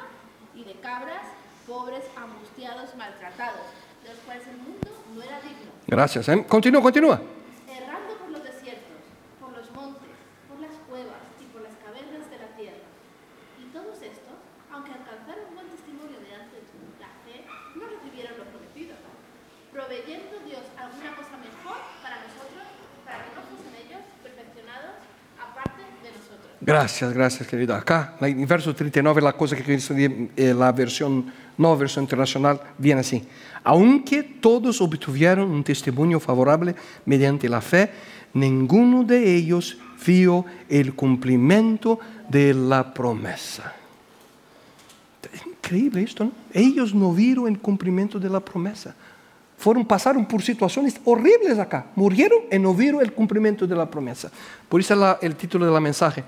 [0.55, 1.23] y de cabras,
[1.67, 3.65] pobres, angustiados, maltratados,
[4.03, 5.71] de los cuales el mundo no era digno.
[5.87, 6.29] Gracias.
[6.29, 6.45] ¿eh?
[6.47, 7.21] Continúa, continúa.
[26.69, 27.73] Gracias, gracias, querido.
[27.73, 29.81] Acá, en verso 39, la cosa que quiero
[30.37, 31.25] eh, la versión,
[31.57, 33.23] nueva versión internacional, viene así.
[33.63, 36.75] Aunque todos obtuvieron un testimonio favorable
[37.07, 37.89] mediante la fe,
[38.35, 43.73] ninguno de ellos vio el cumplimiento de la promesa.
[45.47, 46.31] Increíble esto, ¿no?
[46.53, 48.93] Ellos no vieron el cumplimiento de la promesa.
[49.57, 51.87] Fueron, pasaron por situaciones horribles acá.
[51.95, 54.29] Murieron y no vieron el cumplimiento de la promesa.
[54.69, 56.23] Por eso es el título de la mensaje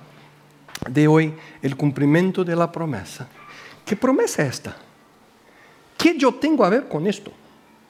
[0.90, 3.28] de hoy, el cumplimiento de la promesa.
[3.86, 4.76] ¿Qué promesa es esta?
[5.98, 7.32] ¿Qué yo tengo a ver con esto?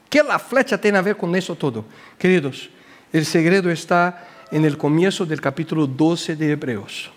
[0.08, 1.84] ¿Qué la flecha tiene a ver con eso todo?
[2.18, 2.68] Queridos,
[3.12, 7.10] el secreto está en el comienzo del capítulo 12 de Hebreos.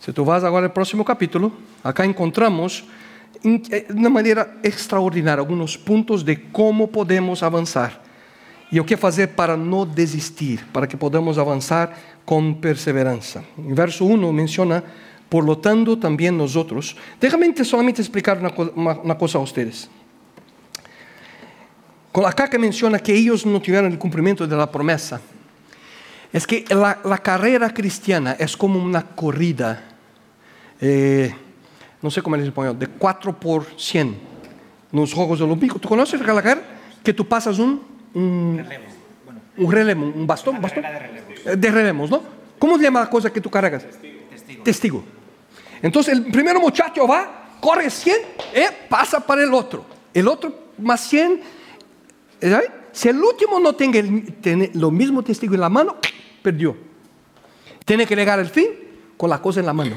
[0.00, 2.84] Si tú vas ahora al próximo capítulo, acá encontramos
[3.42, 8.02] de una manera extraordinaria algunos puntos de cómo podemos avanzar
[8.72, 13.42] y o que hacer para no desistir, para que podamos avanzar con perseverancia.
[13.58, 14.82] En verso 1 menciona,
[15.28, 16.96] por lo tanto, también nosotros.
[17.20, 19.88] Déjame solamente explicar una, cosa a ustedes.
[22.10, 25.20] Con acá que menciona que ellos no tuvieron el cumplimiento de la promesa,
[26.32, 29.82] es que la, carrera cristiana es como una corrida,
[30.80, 31.34] eh,
[32.00, 34.32] no sé cómo les español, de 4 por 100
[34.92, 35.80] los Juegos Olímpicos.
[35.80, 36.62] ¿Tú conoces la carrera?
[37.02, 37.82] Que tú pasas un,
[38.14, 38.84] un relevo,
[39.56, 40.84] un, relevo, un bastón, bastón
[41.44, 42.22] de remos, ¿no?
[42.58, 43.84] ¿Cómo se llama la cosa que tú cargas?
[43.84, 44.62] Testigo.
[44.62, 45.04] Testigo.
[45.82, 48.16] Entonces el primer muchacho va, corre 100
[48.54, 49.84] y eh, pasa para el otro.
[50.14, 51.40] El otro más 100.
[52.40, 52.70] ¿sabes?
[52.92, 55.96] Si el último no tenga el, lo mismo testigo en la mano,
[56.42, 56.76] perdió.
[57.84, 58.68] Tiene que llegar al fin
[59.16, 59.96] con la cosa en la mano.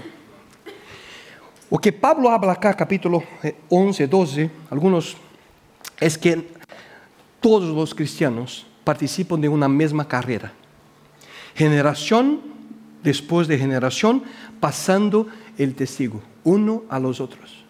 [1.69, 3.23] Lo que Pablo habla acá, capítulo
[3.69, 5.17] 11, eh, 12, algunos,
[5.99, 6.47] es que
[7.39, 10.51] todos los cristianos participan de una misma carrera
[11.55, 12.41] generación
[13.03, 14.23] después de generación,
[14.59, 17.63] pasando el testigo, uno a los otros.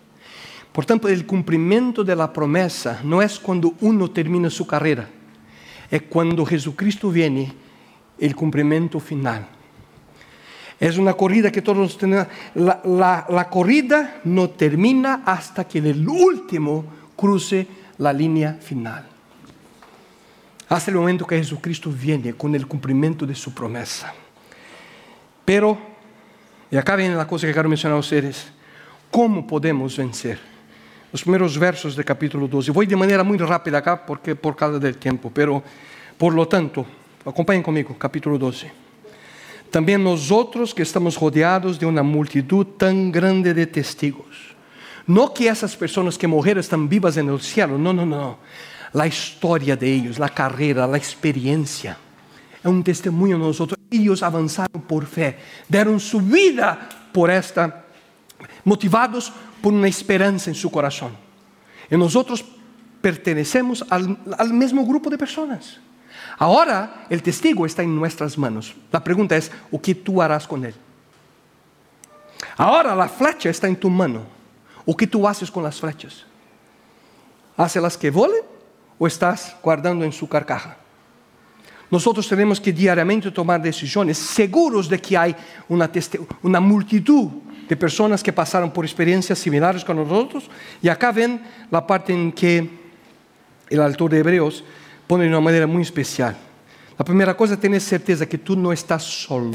[0.71, 5.07] Por tanto, el cumplimiento de la promesa no es cuando uno termina su carrera,
[5.89, 7.53] es cuando Jesucristo viene
[8.19, 9.47] el cumplimiento final.
[10.79, 12.27] Es una corrida que todos tenemos.
[12.55, 16.83] La, la, la, corrida no termina hasta que el último
[17.15, 17.65] cruce
[17.97, 19.14] la línea final.
[20.67, 24.13] Hasta el momento que Jesucristo viene con el cumplimiento de su promesa.
[25.43, 25.77] Pero,
[26.71, 28.47] y acá viene la cosa que quiero mencionar a ustedes,
[29.11, 30.39] ¿cómo podemos vencer?
[31.11, 32.71] Los primeros versos del capítulo 12.
[32.71, 35.61] Voy de manera muy rápida acá porque por causa del tiempo, pero
[36.17, 36.85] por lo tanto,
[37.23, 38.71] acompañen conmigo, capítulo 12.
[39.69, 44.55] También nosotros que estamos rodeados de una multitud tan grande de testigos.
[45.05, 48.39] No que esas personas que morreram están vivas en el cielo, no, no, no.
[48.95, 51.97] La historia de ellos, la carrera, la experiencia.
[52.59, 53.77] Es un testimonio de nosotros.
[53.91, 57.83] Ellos avanzaron por fe, dieron su vida por esta,
[58.63, 61.11] motivados por una esperanza en su corazón.
[61.91, 62.45] Y nosotros
[63.01, 65.77] pertenecemos al, al mismo grupo de personas.
[66.37, 68.73] Ahora el testigo está en nuestras manos.
[68.93, 70.73] La pregunta es, ¿o qué tú harás con él?
[72.55, 74.21] Ahora la flecha está en tu mano.
[74.85, 76.23] ¿O qué tú haces con las flechas?
[77.57, 78.54] ¿Hacelas que volen
[78.97, 80.77] o estás guardando en su carcaja?
[81.89, 85.35] Nosotros tenemos que diariamente tomar decisiones seguros de que hay
[85.69, 87.29] una, multitud
[87.69, 90.49] de personas que pasaron por experiencias similares con nosotros.
[90.81, 92.69] Y acá ven la parte en que
[93.69, 94.63] el autor de Hebreos
[95.07, 96.35] pone de una manera muy especial.
[96.97, 99.53] La primera cosa tener certeza que tú no estás solo.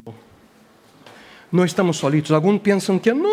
[1.51, 2.31] No estamos solitos.
[2.31, 3.29] Algunos piensan que no,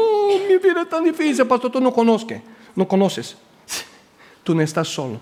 [0.47, 2.41] mi vida es tan difícil, pastor, tú no conoces.
[2.75, 3.37] No conoces.
[4.43, 5.19] Tú no estás solo.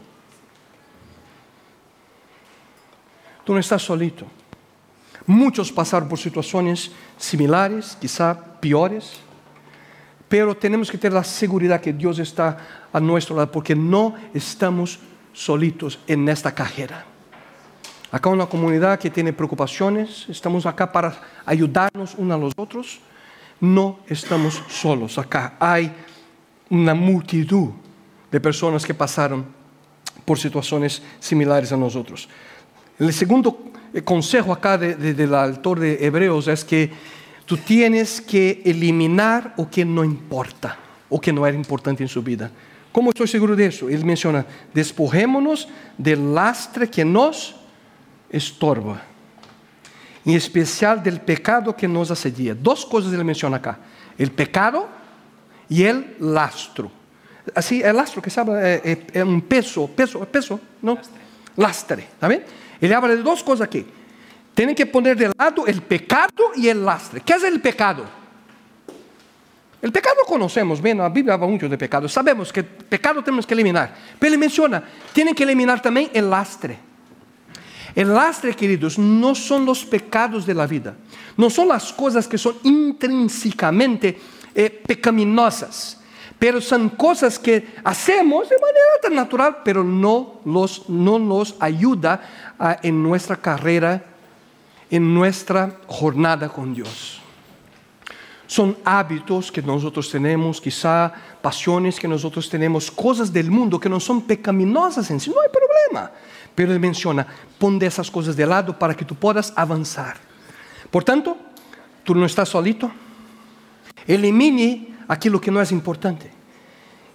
[3.46, 4.26] Tú no estás solito.
[5.28, 9.14] Muchos pasaron por situaciones similares, quizá peores,
[10.28, 12.58] pero tenemos que tener la seguridad que Dios está
[12.92, 15.00] a nuestro lado porque no estamos
[15.34, 17.06] solitos en esta carrera.
[18.12, 23.00] Acá una comunidad que tiene preocupaciones, estamos acá para ayudarnos unos a los otros.
[23.60, 25.56] No estamos solos acá.
[25.60, 25.92] Hay
[26.70, 27.70] una multitud
[28.32, 29.46] de personas que pasaron
[30.24, 32.28] por situaciones similares a nosotros.
[32.98, 33.72] El segundo
[34.04, 36.92] consejo acá del autor de Hebreos es que
[37.46, 40.78] tú tienes que eliminar o que no importa,
[41.10, 42.50] o que no era importante en su vida.
[42.92, 43.90] ¿Cómo estoy seguro de eso?
[43.90, 47.56] Él menciona, despojémonos del lastre que nos
[48.30, 49.02] estorba,
[50.24, 52.56] en especial del pecado que nos asedia.
[52.56, 53.78] Dos cosas él menciona acá,
[54.18, 54.88] el pecado
[55.68, 56.90] y el lastro.
[57.54, 60.96] Así, el lastro que se habla es, eh, eh, un peso, peso, peso, ¿no?
[60.96, 61.22] Lastre.
[61.58, 62.44] Lastre, ¿está bien?
[62.82, 63.86] Él habla de dos cosas aquí.
[64.54, 67.22] Tienen que poner de lado el pecado y el lastre.
[67.22, 68.06] ¿Qué es el pecado?
[69.86, 73.54] El pecado conocemos bien, la Biblia habla mucho de pecado, sabemos que pecado tenemos que
[73.54, 74.84] eliminar, pero él menciona,
[75.14, 76.80] tienen que eliminar también el lastre.
[77.94, 80.96] El lastre, queridos, no son los pecados de la vida,
[81.38, 84.20] no son las cosas que son intrínsecamente
[84.56, 86.02] eh, pecaminosas,
[86.46, 92.22] pero son cosas que hacemos de manera tan natural, pero no los, no nos ayuda
[92.84, 94.04] en nuestra carrera,
[94.92, 97.20] en nuestra jornada con Dios.
[98.46, 104.00] Son hábitos que nosotros tenemos, quizá pasiones que nosotros tenemos, cosas del mundo que no
[104.00, 106.12] son pecaminosas en sí, no hay problema.
[106.54, 107.26] Pero él menciona,
[107.58, 110.18] pon de esas cosas de lado para que tú puedas avanzar.
[110.92, 111.38] Por tanto,
[112.04, 112.92] tú no estás solito.
[114.06, 116.35] Elimine aquello que no es importante.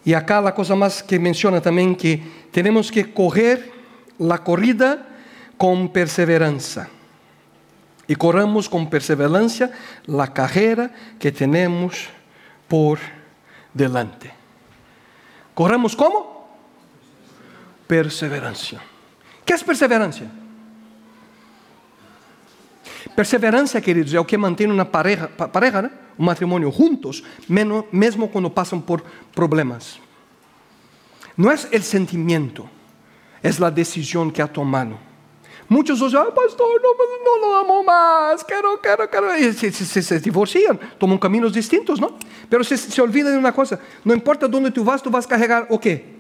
[0.04, 3.70] Y acá la cosa más que menciona también que tenemos que coger
[4.18, 5.06] la corrida
[5.56, 6.88] con perseverancia
[8.10, 9.70] y corramos con perseverancia
[10.06, 12.08] la carrera que tenemos
[12.66, 12.98] por
[13.72, 14.32] delante.
[15.54, 16.48] ¿Corramos cómo?
[17.86, 18.80] Perseverancia.
[19.44, 20.26] ¿Qué es perseverancia?
[23.14, 28.83] Perseverancia, queridos, es lo que mantiene una pareja, pareja un matrimonio juntos, mesmo cuando pasan
[28.83, 29.03] por
[29.35, 29.99] problemas.
[31.37, 32.68] No es el sentimiento,
[33.42, 34.99] es la decisión que ha tomado.
[35.68, 36.90] Muchos dicen, ah, pastor, no,
[37.25, 39.38] no, lo amo más, quiero, quiero, quiero.
[39.38, 42.18] Y se, se, se, divorcian, toman caminos distintos, ¿no?
[42.49, 45.28] Pero se, se olvidan de una cosa, no importa dónde tú vas, tú vas a
[45.28, 46.18] cargar o qué?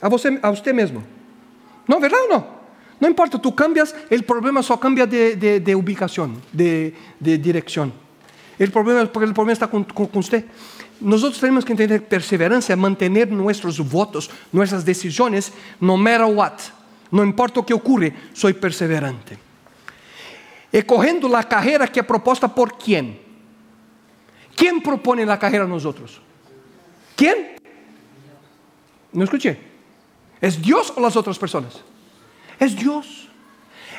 [0.00, 1.02] A, você, a usted mesmo.
[1.86, 2.57] ¿No, verdad o no?
[3.00, 7.92] No importa, tú cambias, el problema solo cambia de, de, ubicación, de, de, dirección.
[8.58, 10.44] El problema, el problema está con, usted.
[11.00, 16.54] Nosotros tenemos que tener perseverancia, mantener nuestros votos, nuestras decisiones, no matter what.
[17.10, 19.38] No importa o que ocurre, soy perseverante.
[20.70, 20.84] E
[21.30, 23.18] la carrera que é proposta por quem?
[24.54, 26.20] Quem propõe a carreira a nós outros?
[27.16, 27.56] Quem?
[29.14, 29.24] Não.
[30.42, 31.82] ¿Es Deus ou as outras pessoas?
[32.58, 33.28] Es Deus.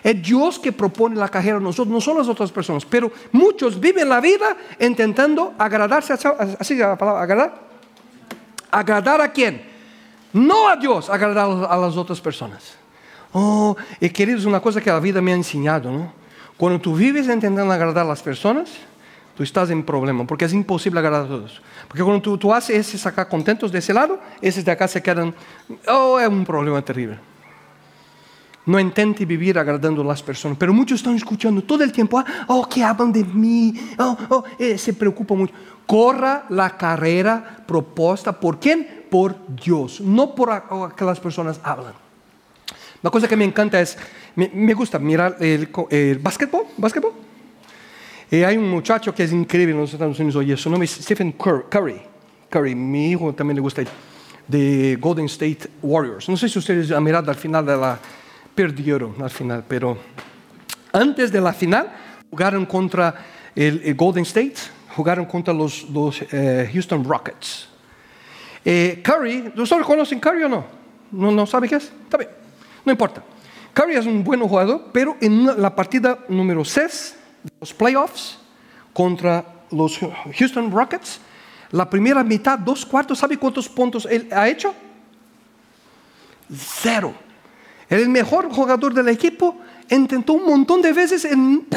[0.03, 2.85] Es Dios que propone la carrera a nosotros, no son las otras personas.
[2.85, 7.69] Pero muchos viven la vida intentando agradarse, así la palabra, agradar.
[8.71, 9.61] ¿Agradar a quién?
[10.31, 12.75] No a Dios, agradar a las otras personas.
[13.33, 16.13] Oh, y queridos, una cosa que la vida me ha enseñado, ¿no?
[16.57, 18.69] Cuando tú vives intentando agradar a las personas,
[19.35, 21.61] tú estás en problema, porque es imposible agradar a todos.
[21.87, 25.01] Porque cuando tú, tú haces esos acá contentos de ese lado, esos de acá se
[25.01, 25.33] quedan,
[25.87, 27.17] oh, es un problema terrible.
[28.69, 32.45] No intente vivir agradando a las personas, pero muchos están escuchando todo el tiempo, ah,
[32.49, 35.51] oh, que hablan de mí, oh, oh, eh, se preocupa mucho.
[35.87, 39.05] Corra la carrera propuesta por quién?
[39.09, 41.93] Por Dios, no por lo que las personas hablan.
[43.01, 43.97] La cosa que me encanta es,
[44.35, 47.13] me, gusta mirar el, el básquetbol, básquetbol.
[48.29, 50.91] Y hay un muchacho que es increíble en los Estados Unidos hoy, su nombre es
[50.91, 52.01] Stephen Curry.
[52.51, 53.81] Curry, mi hijo también le gusta,
[54.47, 56.29] de Golden State Warriors.
[56.29, 57.99] No sé si ustedes han mirado al final de la,
[58.55, 59.97] perdieron al final, pero
[60.91, 61.91] antes de la final
[62.29, 63.15] jugaron contra
[63.55, 64.55] el, Golden State,
[64.95, 65.85] jugaron contra los,
[66.31, 67.69] eh, Houston Rockets.
[68.63, 70.65] Eh, Curry, ¿ustedes conocen Curry o no?
[71.11, 71.91] ¿No, no sabe qué es?
[72.03, 72.29] Está bien.
[72.85, 73.23] No importa.
[73.73, 78.39] Curry es un buen jugador, pero en la partida número 6 de los playoffs
[78.93, 79.99] contra los
[80.37, 81.19] Houston Rockets,
[81.71, 84.73] la primera mitad, dos cuartos, ¿sabe cuántos puntos él ha hecho?
[86.51, 87.13] Cero.
[87.89, 89.57] El mejor jugador del equipo
[89.89, 91.67] intentó un montón de veces en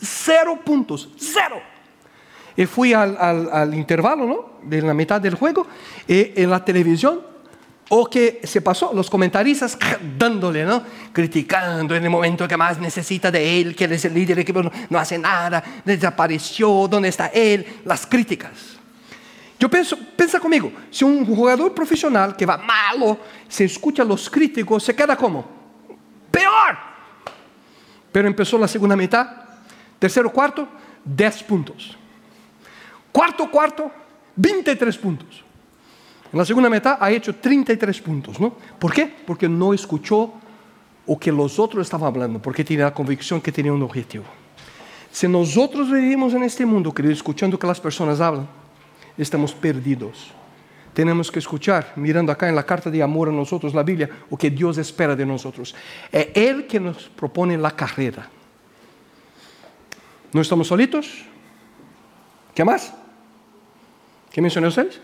[0.00, 1.60] cero puntos, cero.
[2.56, 4.50] Y fui al, al intervalo ¿no?
[4.62, 5.66] de la mitad del juego
[6.08, 7.30] y en la televisión
[7.92, 9.76] o que se pasó, los comentaristas
[10.16, 10.80] dándole, ¿no?
[11.12, 14.62] Criticando en el momento que más necesita de él, que es el líder del equipo,
[14.62, 17.66] no, hace nada, desapareció, ¿dónde está él?
[17.84, 18.78] Las críticas.
[19.58, 23.18] Yo pienso, piensa conmigo, si un jugador profesional que va malo,
[23.48, 25.59] se escucha a los críticos, se queda como
[26.30, 26.78] peor.
[28.12, 29.28] Pero empezó la segunda mitad,
[29.98, 30.68] tercero, cuarto,
[31.04, 31.96] 10 puntos.
[33.12, 33.90] Cuarto, cuarto,
[34.36, 35.44] 23 puntos.
[36.32, 38.54] En la segunda mitad ha hecho 33 puntos, ¿no?
[38.78, 39.06] ¿Por qué?
[39.06, 40.32] Porque no escuchó
[41.06, 44.24] o que los otros estaban hablando, porque tiene la convicción que tenía un objetivo.
[45.10, 48.46] Si nosotros vivimos en este mundo, querido, escuchando que las personas hablan,
[49.18, 50.32] estamos perdidos.
[51.00, 54.36] Tenemos que escuchar, mirando acá en la carta de amor a nosotros, la Biblia, o
[54.36, 55.74] que Dios espera de nosotros.
[56.12, 58.28] Es Él que nos propone la carrera.
[60.30, 61.24] ¿No estamos solitos?
[62.54, 62.92] ¿Qué más?
[64.30, 65.00] ¿Qué mencionó ustedes?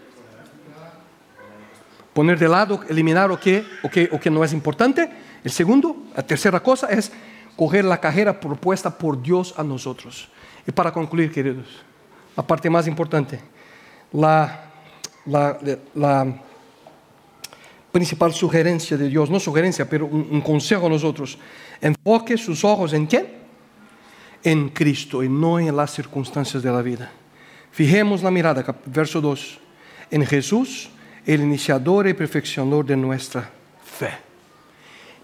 [2.13, 5.09] poner de lado, eliminar o que, o que, o que no es importante.
[5.43, 7.11] El segundo, la tercera cosa es
[7.57, 10.29] coger la carrera propuesta por Dios a nosotros.
[10.67, 11.69] Y para concluir, queridos,
[12.37, 13.41] la parte más importante,
[14.13, 14.66] la,
[15.27, 16.27] la,
[17.93, 21.39] principal sugerencia de Dios, no sugerencia, pero un, un, consejo a nosotros,
[21.81, 23.27] enfoque sus ojos en quién?
[24.45, 27.11] En Cristo y no en las circunstancias de la vida.
[27.73, 29.59] Fijemos la mirada, verso 2,
[30.11, 30.91] en Jesús
[31.27, 33.51] el iniciador y perfeccionador de nuestra
[33.85, 34.11] fe.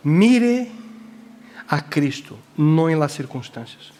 [0.03, 0.69] Mire
[1.69, 3.93] a Cristo, no en las circunstancias.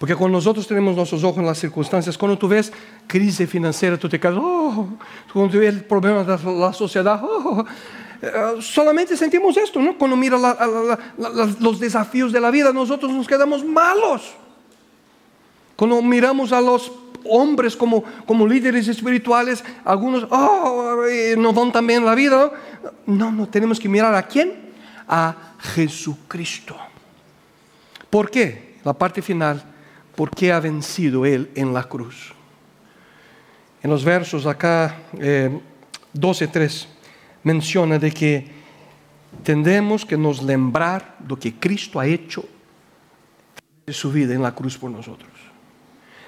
[0.00, 2.72] Porque cuando nosotros tenemos nuestros ojos en las circunstancias, cuando tú ves
[3.06, 4.88] crisis financiera, tú te quedas, oh,
[5.30, 7.62] cuando tú ves el problema de la sociedad, oh,
[8.22, 9.98] eh, solamente sentimos esto, ¿no?
[9.98, 10.38] Cuando mira
[11.60, 14.32] los desafíos de la vida, nosotros nos quedamos malos.
[15.76, 16.90] Cuando miramos a los
[17.26, 20.96] hombres como, como líderes espirituales, algunos oh,
[21.36, 22.50] no van tan bien la vida.
[23.04, 24.72] No, no, tenemos que mirar a quién?
[25.06, 26.74] A Jesucristo.
[28.08, 28.78] ¿Por qué?
[28.82, 29.62] La parte final,
[30.20, 32.34] porque ha vencido Él en la cruz.
[33.82, 35.48] En los versos acá, eh,
[36.12, 36.86] 12.3,
[37.42, 38.46] menciona de que
[39.42, 42.44] tendremos que nos lembrar lo que Cristo ha hecho
[43.86, 45.32] de su vida en la cruz por nosotros.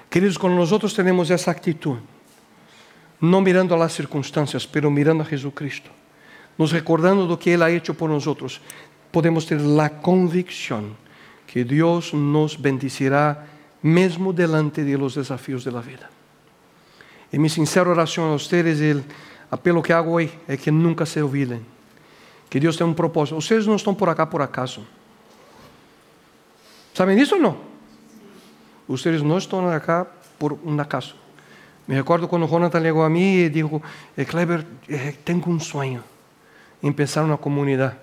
[0.09, 1.97] Queridos, cuando nosotros tenemos esa actitud,
[3.19, 5.91] no mirando a las circunstancias, pero mirando a Jesucristo,
[6.57, 8.59] nos recordando lo que Él ha hecho por nosotros,
[9.11, 10.95] podemos tener la convicción
[11.45, 13.52] que Dios nos bendecirá
[13.83, 16.09] mesmo delante de los desafíos de la vida.
[17.31, 19.03] En mi sincera oración a ustedes, el
[19.51, 21.63] apelo que hago hoy es que nunca se olviden
[22.49, 23.37] que Dios tiene un propósito.
[23.37, 24.83] Ustedes no están por acá por acaso.
[26.93, 27.73] ¿Saben eso o no?
[28.87, 30.07] ustedes no están acá
[30.37, 31.15] por un acaso.
[31.87, 33.81] Me recuerdo cuando Jonathan llegó a mí y dijo,
[34.15, 34.25] eh,
[34.87, 36.03] eh, tengo un sueño,
[36.81, 37.97] empezar una comunidad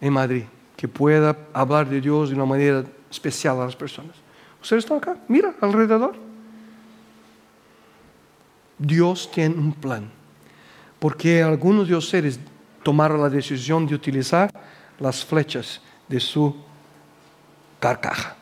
[0.00, 0.44] en Madrid
[0.76, 4.16] que pueda hablar de Dios de una manera especial a las personas.
[4.62, 6.14] Ustedes están acá, mira alrededor.
[8.78, 10.10] Dios tiene un plan,
[10.98, 12.40] porque algunos de ustedes
[12.82, 14.50] tomaron la decisión de utilizar
[14.98, 16.56] las flechas de su
[17.78, 18.36] carcaja.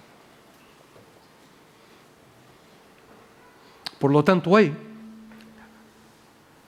[3.99, 4.73] Por lo tanto, hoy,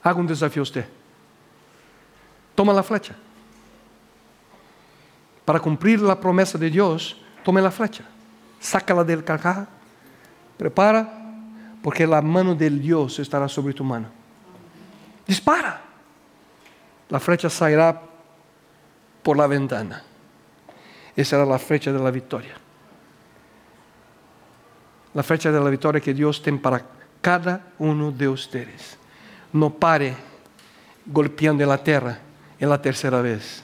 [0.03, 0.85] haga un desafío a usted.
[2.55, 3.15] Toma la flecha.
[5.45, 8.03] Para cumplir la promesa de Dios, tome la flecha.
[8.61, 9.67] Sácala del carcaja.
[10.57, 11.09] Prepara,
[11.81, 14.07] porque la mano del Dios estará sobre tu mano.
[15.27, 15.81] Dispara.
[17.09, 17.99] La flecha sairá
[19.23, 20.03] por la ventana.
[21.15, 22.53] Esa era la flecha de la victoria.
[25.13, 26.85] La flecha de la victoria que Dios tiene para
[27.19, 28.97] cada uno de ustedes.
[29.51, 30.15] No pare
[31.05, 32.19] golpeando la tierra
[32.59, 33.63] en la tercera vez.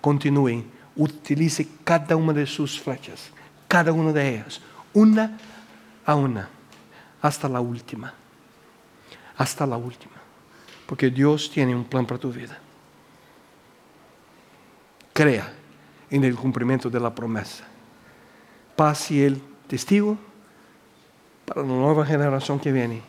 [0.00, 0.70] Continúen.
[0.96, 3.30] Utilice cada una de sus flechas,
[3.68, 4.60] cada una de ellas,
[4.94, 5.38] una
[6.04, 6.48] a una,
[7.20, 8.14] hasta la última.
[9.36, 10.14] Hasta la última.
[10.86, 12.58] Porque Dios tiene un plan para tu vida.
[15.12, 15.52] Crea
[16.10, 17.64] en el cumplimiento de la promesa.
[18.74, 20.16] Paz el testigo
[21.44, 23.02] para la nueva generación que viene.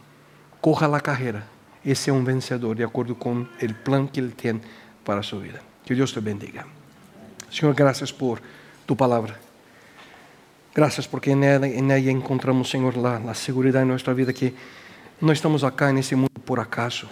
[0.62, 1.46] Coja la carrera
[1.84, 4.62] y sea un vencedor de acuerdo con el plan que Él tiene
[5.06, 5.62] para su vida.
[5.86, 6.66] Que Dios te bendiga.
[7.50, 8.42] Señor, gracias por
[8.86, 9.40] tu palabra.
[10.80, 14.54] Gracias porque en ella, encontramos, Señor, la, la seguridad en nuestra vida que
[15.20, 17.06] no estamos acá en este mundo por acaso.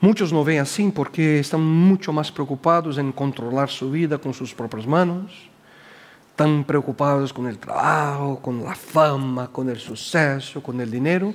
[0.00, 4.54] Muchos no ven así porque están mucho más preocupados en controlar su vida con sus
[4.54, 5.30] propias manos,
[6.34, 11.34] tan preocupados con el trabajo, con la fama, con el suceso, con el dinero,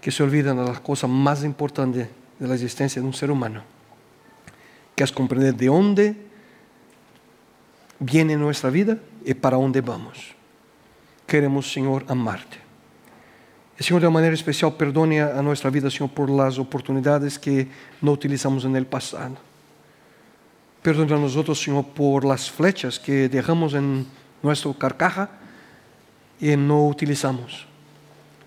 [0.00, 2.06] que se olvidan de las cosas más importantes
[2.38, 3.64] de la existencia de un ser humano,
[4.94, 6.16] que es comprender de dónde
[7.98, 10.34] viene nuestra vida y para dónde vamos.
[11.26, 12.58] Queremos, Señor, amarte.
[13.78, 17.68] El Señor de una manera especial perdone a nuestra vida, Señor, por las oportunidades que
[18.00, 19.36] no utilizamos en el pasado.
[20.82, 24.06] Perdone a nosotros, Señor, por las flechas que dejamos en
[24.42, 25.30] nuestro carcaja
[26.40, 27.66] y no utilizamos.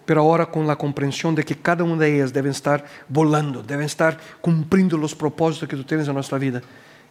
[0.06, 3.86] Pero ahora con la comprensión de que cada una de ellas debe estar volando, deben
[3.86, 6.62] estar cumpliendo los propósitos que tú tienes en nuestra vida,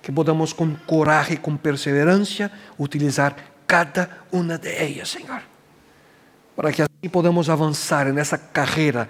[0.01, 5.43] que podamos con coraje, con perseverancia, utilizar cada una de ellas, Señor.
[6.57, 9.09] Para que así podamos avanzar en esa carrera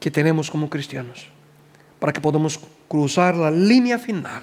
[0.00, 1.28] que tenemos como cristianos.
[1.98, 4.42] Para que podamos cruzar la línea final,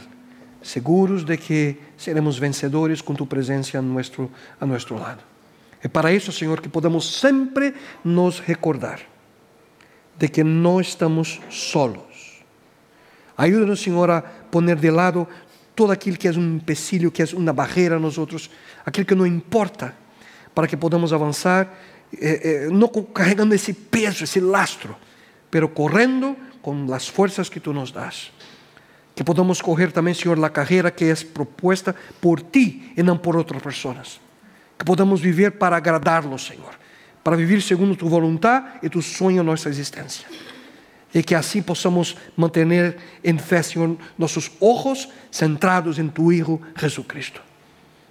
[0.62, 5.22] seguros de que seremos vencedores con tu presencia a nuestro, a nuestro lado.
[5.82, 9.00] Es para eso, Señor, que podamos siempre nos recordar
[10.18, 12.44] de que no estamos solos.
[13.36, 15.28] Ayúdanos, Señor, a poner de lado
[15.76, 18.50] todo aquilo que é um empecilho, que é uma barreira a nós outros,
[18.86, 19.96] aquilo que não importa,
[20.54, 21.74] para que podamos avançar,
[22.20, 24.96] eh, eh, não carregando esse peso, esse lastro,
[25.50, 28.32] pero correndo com as forças que tu nos das.
[29.16, 33.36] Que podamos correr também, Senhor, a carreira que é proposta por ti e não por
[33.36, 34.20] outras pessoas.
[34.78, 36.74] Que podamos viver para agradá-lo, Senhor,
[37.24, 40.28] para viver segundo tu vontade e tu sonho nossa existência.
[41.14, 47.42] E que assim possamos manter em fé, Senhor, nossos olhos centrados em Tu Hijo Jesucristo.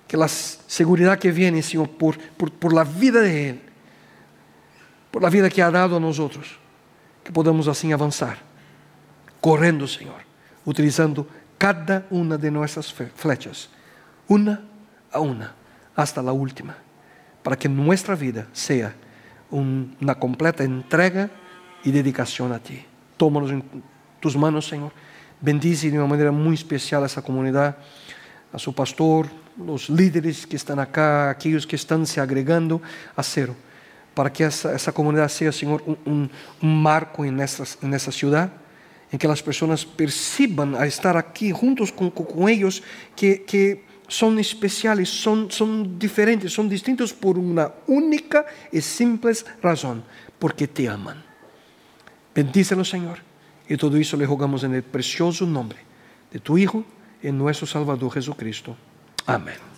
[0.06, 3.60] Que a segurança que vem, Senhor, por, por, por la vida de Ele,
[5.10, 6.58] por la vida que ha dado a nós outros,
[7.24, 8.38] que podamos assim avançar,
[9.40, 10.20] correndo, Senhor,
[10.64, 11.26] utilizando
[11.58, 13.68] cada uma de nossas flechas,
[14.28, 14.62] uma
[15.12, 15.54] a uma,
[15.96, 16.76] hasta a última,
[17.42, 18.94] para que nossa vida seja
[19.50, 21.30] uma completa entrega
[21.84, 22.91] e dedicação a Ti.
[23.22, 23.62] Tómanos en
[24.18, 24.90] tus manos, Señor.
[25.40, 27.76] Bendice de una manera muy especial a esa comunidad,
[28.52, 29.28] a su pastor,
[29.64, 32.82] los líderes que están acá, aquellos que están se agregando
[33.14, 33.54] a cero,
[34.12, 36.28] para que esa, comunidad sea, Señor, un,
[36.60, 38.50] marco en esa, ciudad,
[39.12, 42.82] en que las personas perciban a estar aquí juntos con, ellos
[43.14, 50.02] que, que son especiales, son, son diferentes, son distintos por una única y simple razón,
[50.40, 51.31] porque te aman.
[52.34, 53.18] Bendícelo, Señor.
[53.68, 55.78] Y todo eso le jugamos en el precioso nombre
[56.32, 56.84] de tu Hijo
[57.22, 58.76] y nuestro Salvador Jesucristo.
[59.26, 59.71] Amén.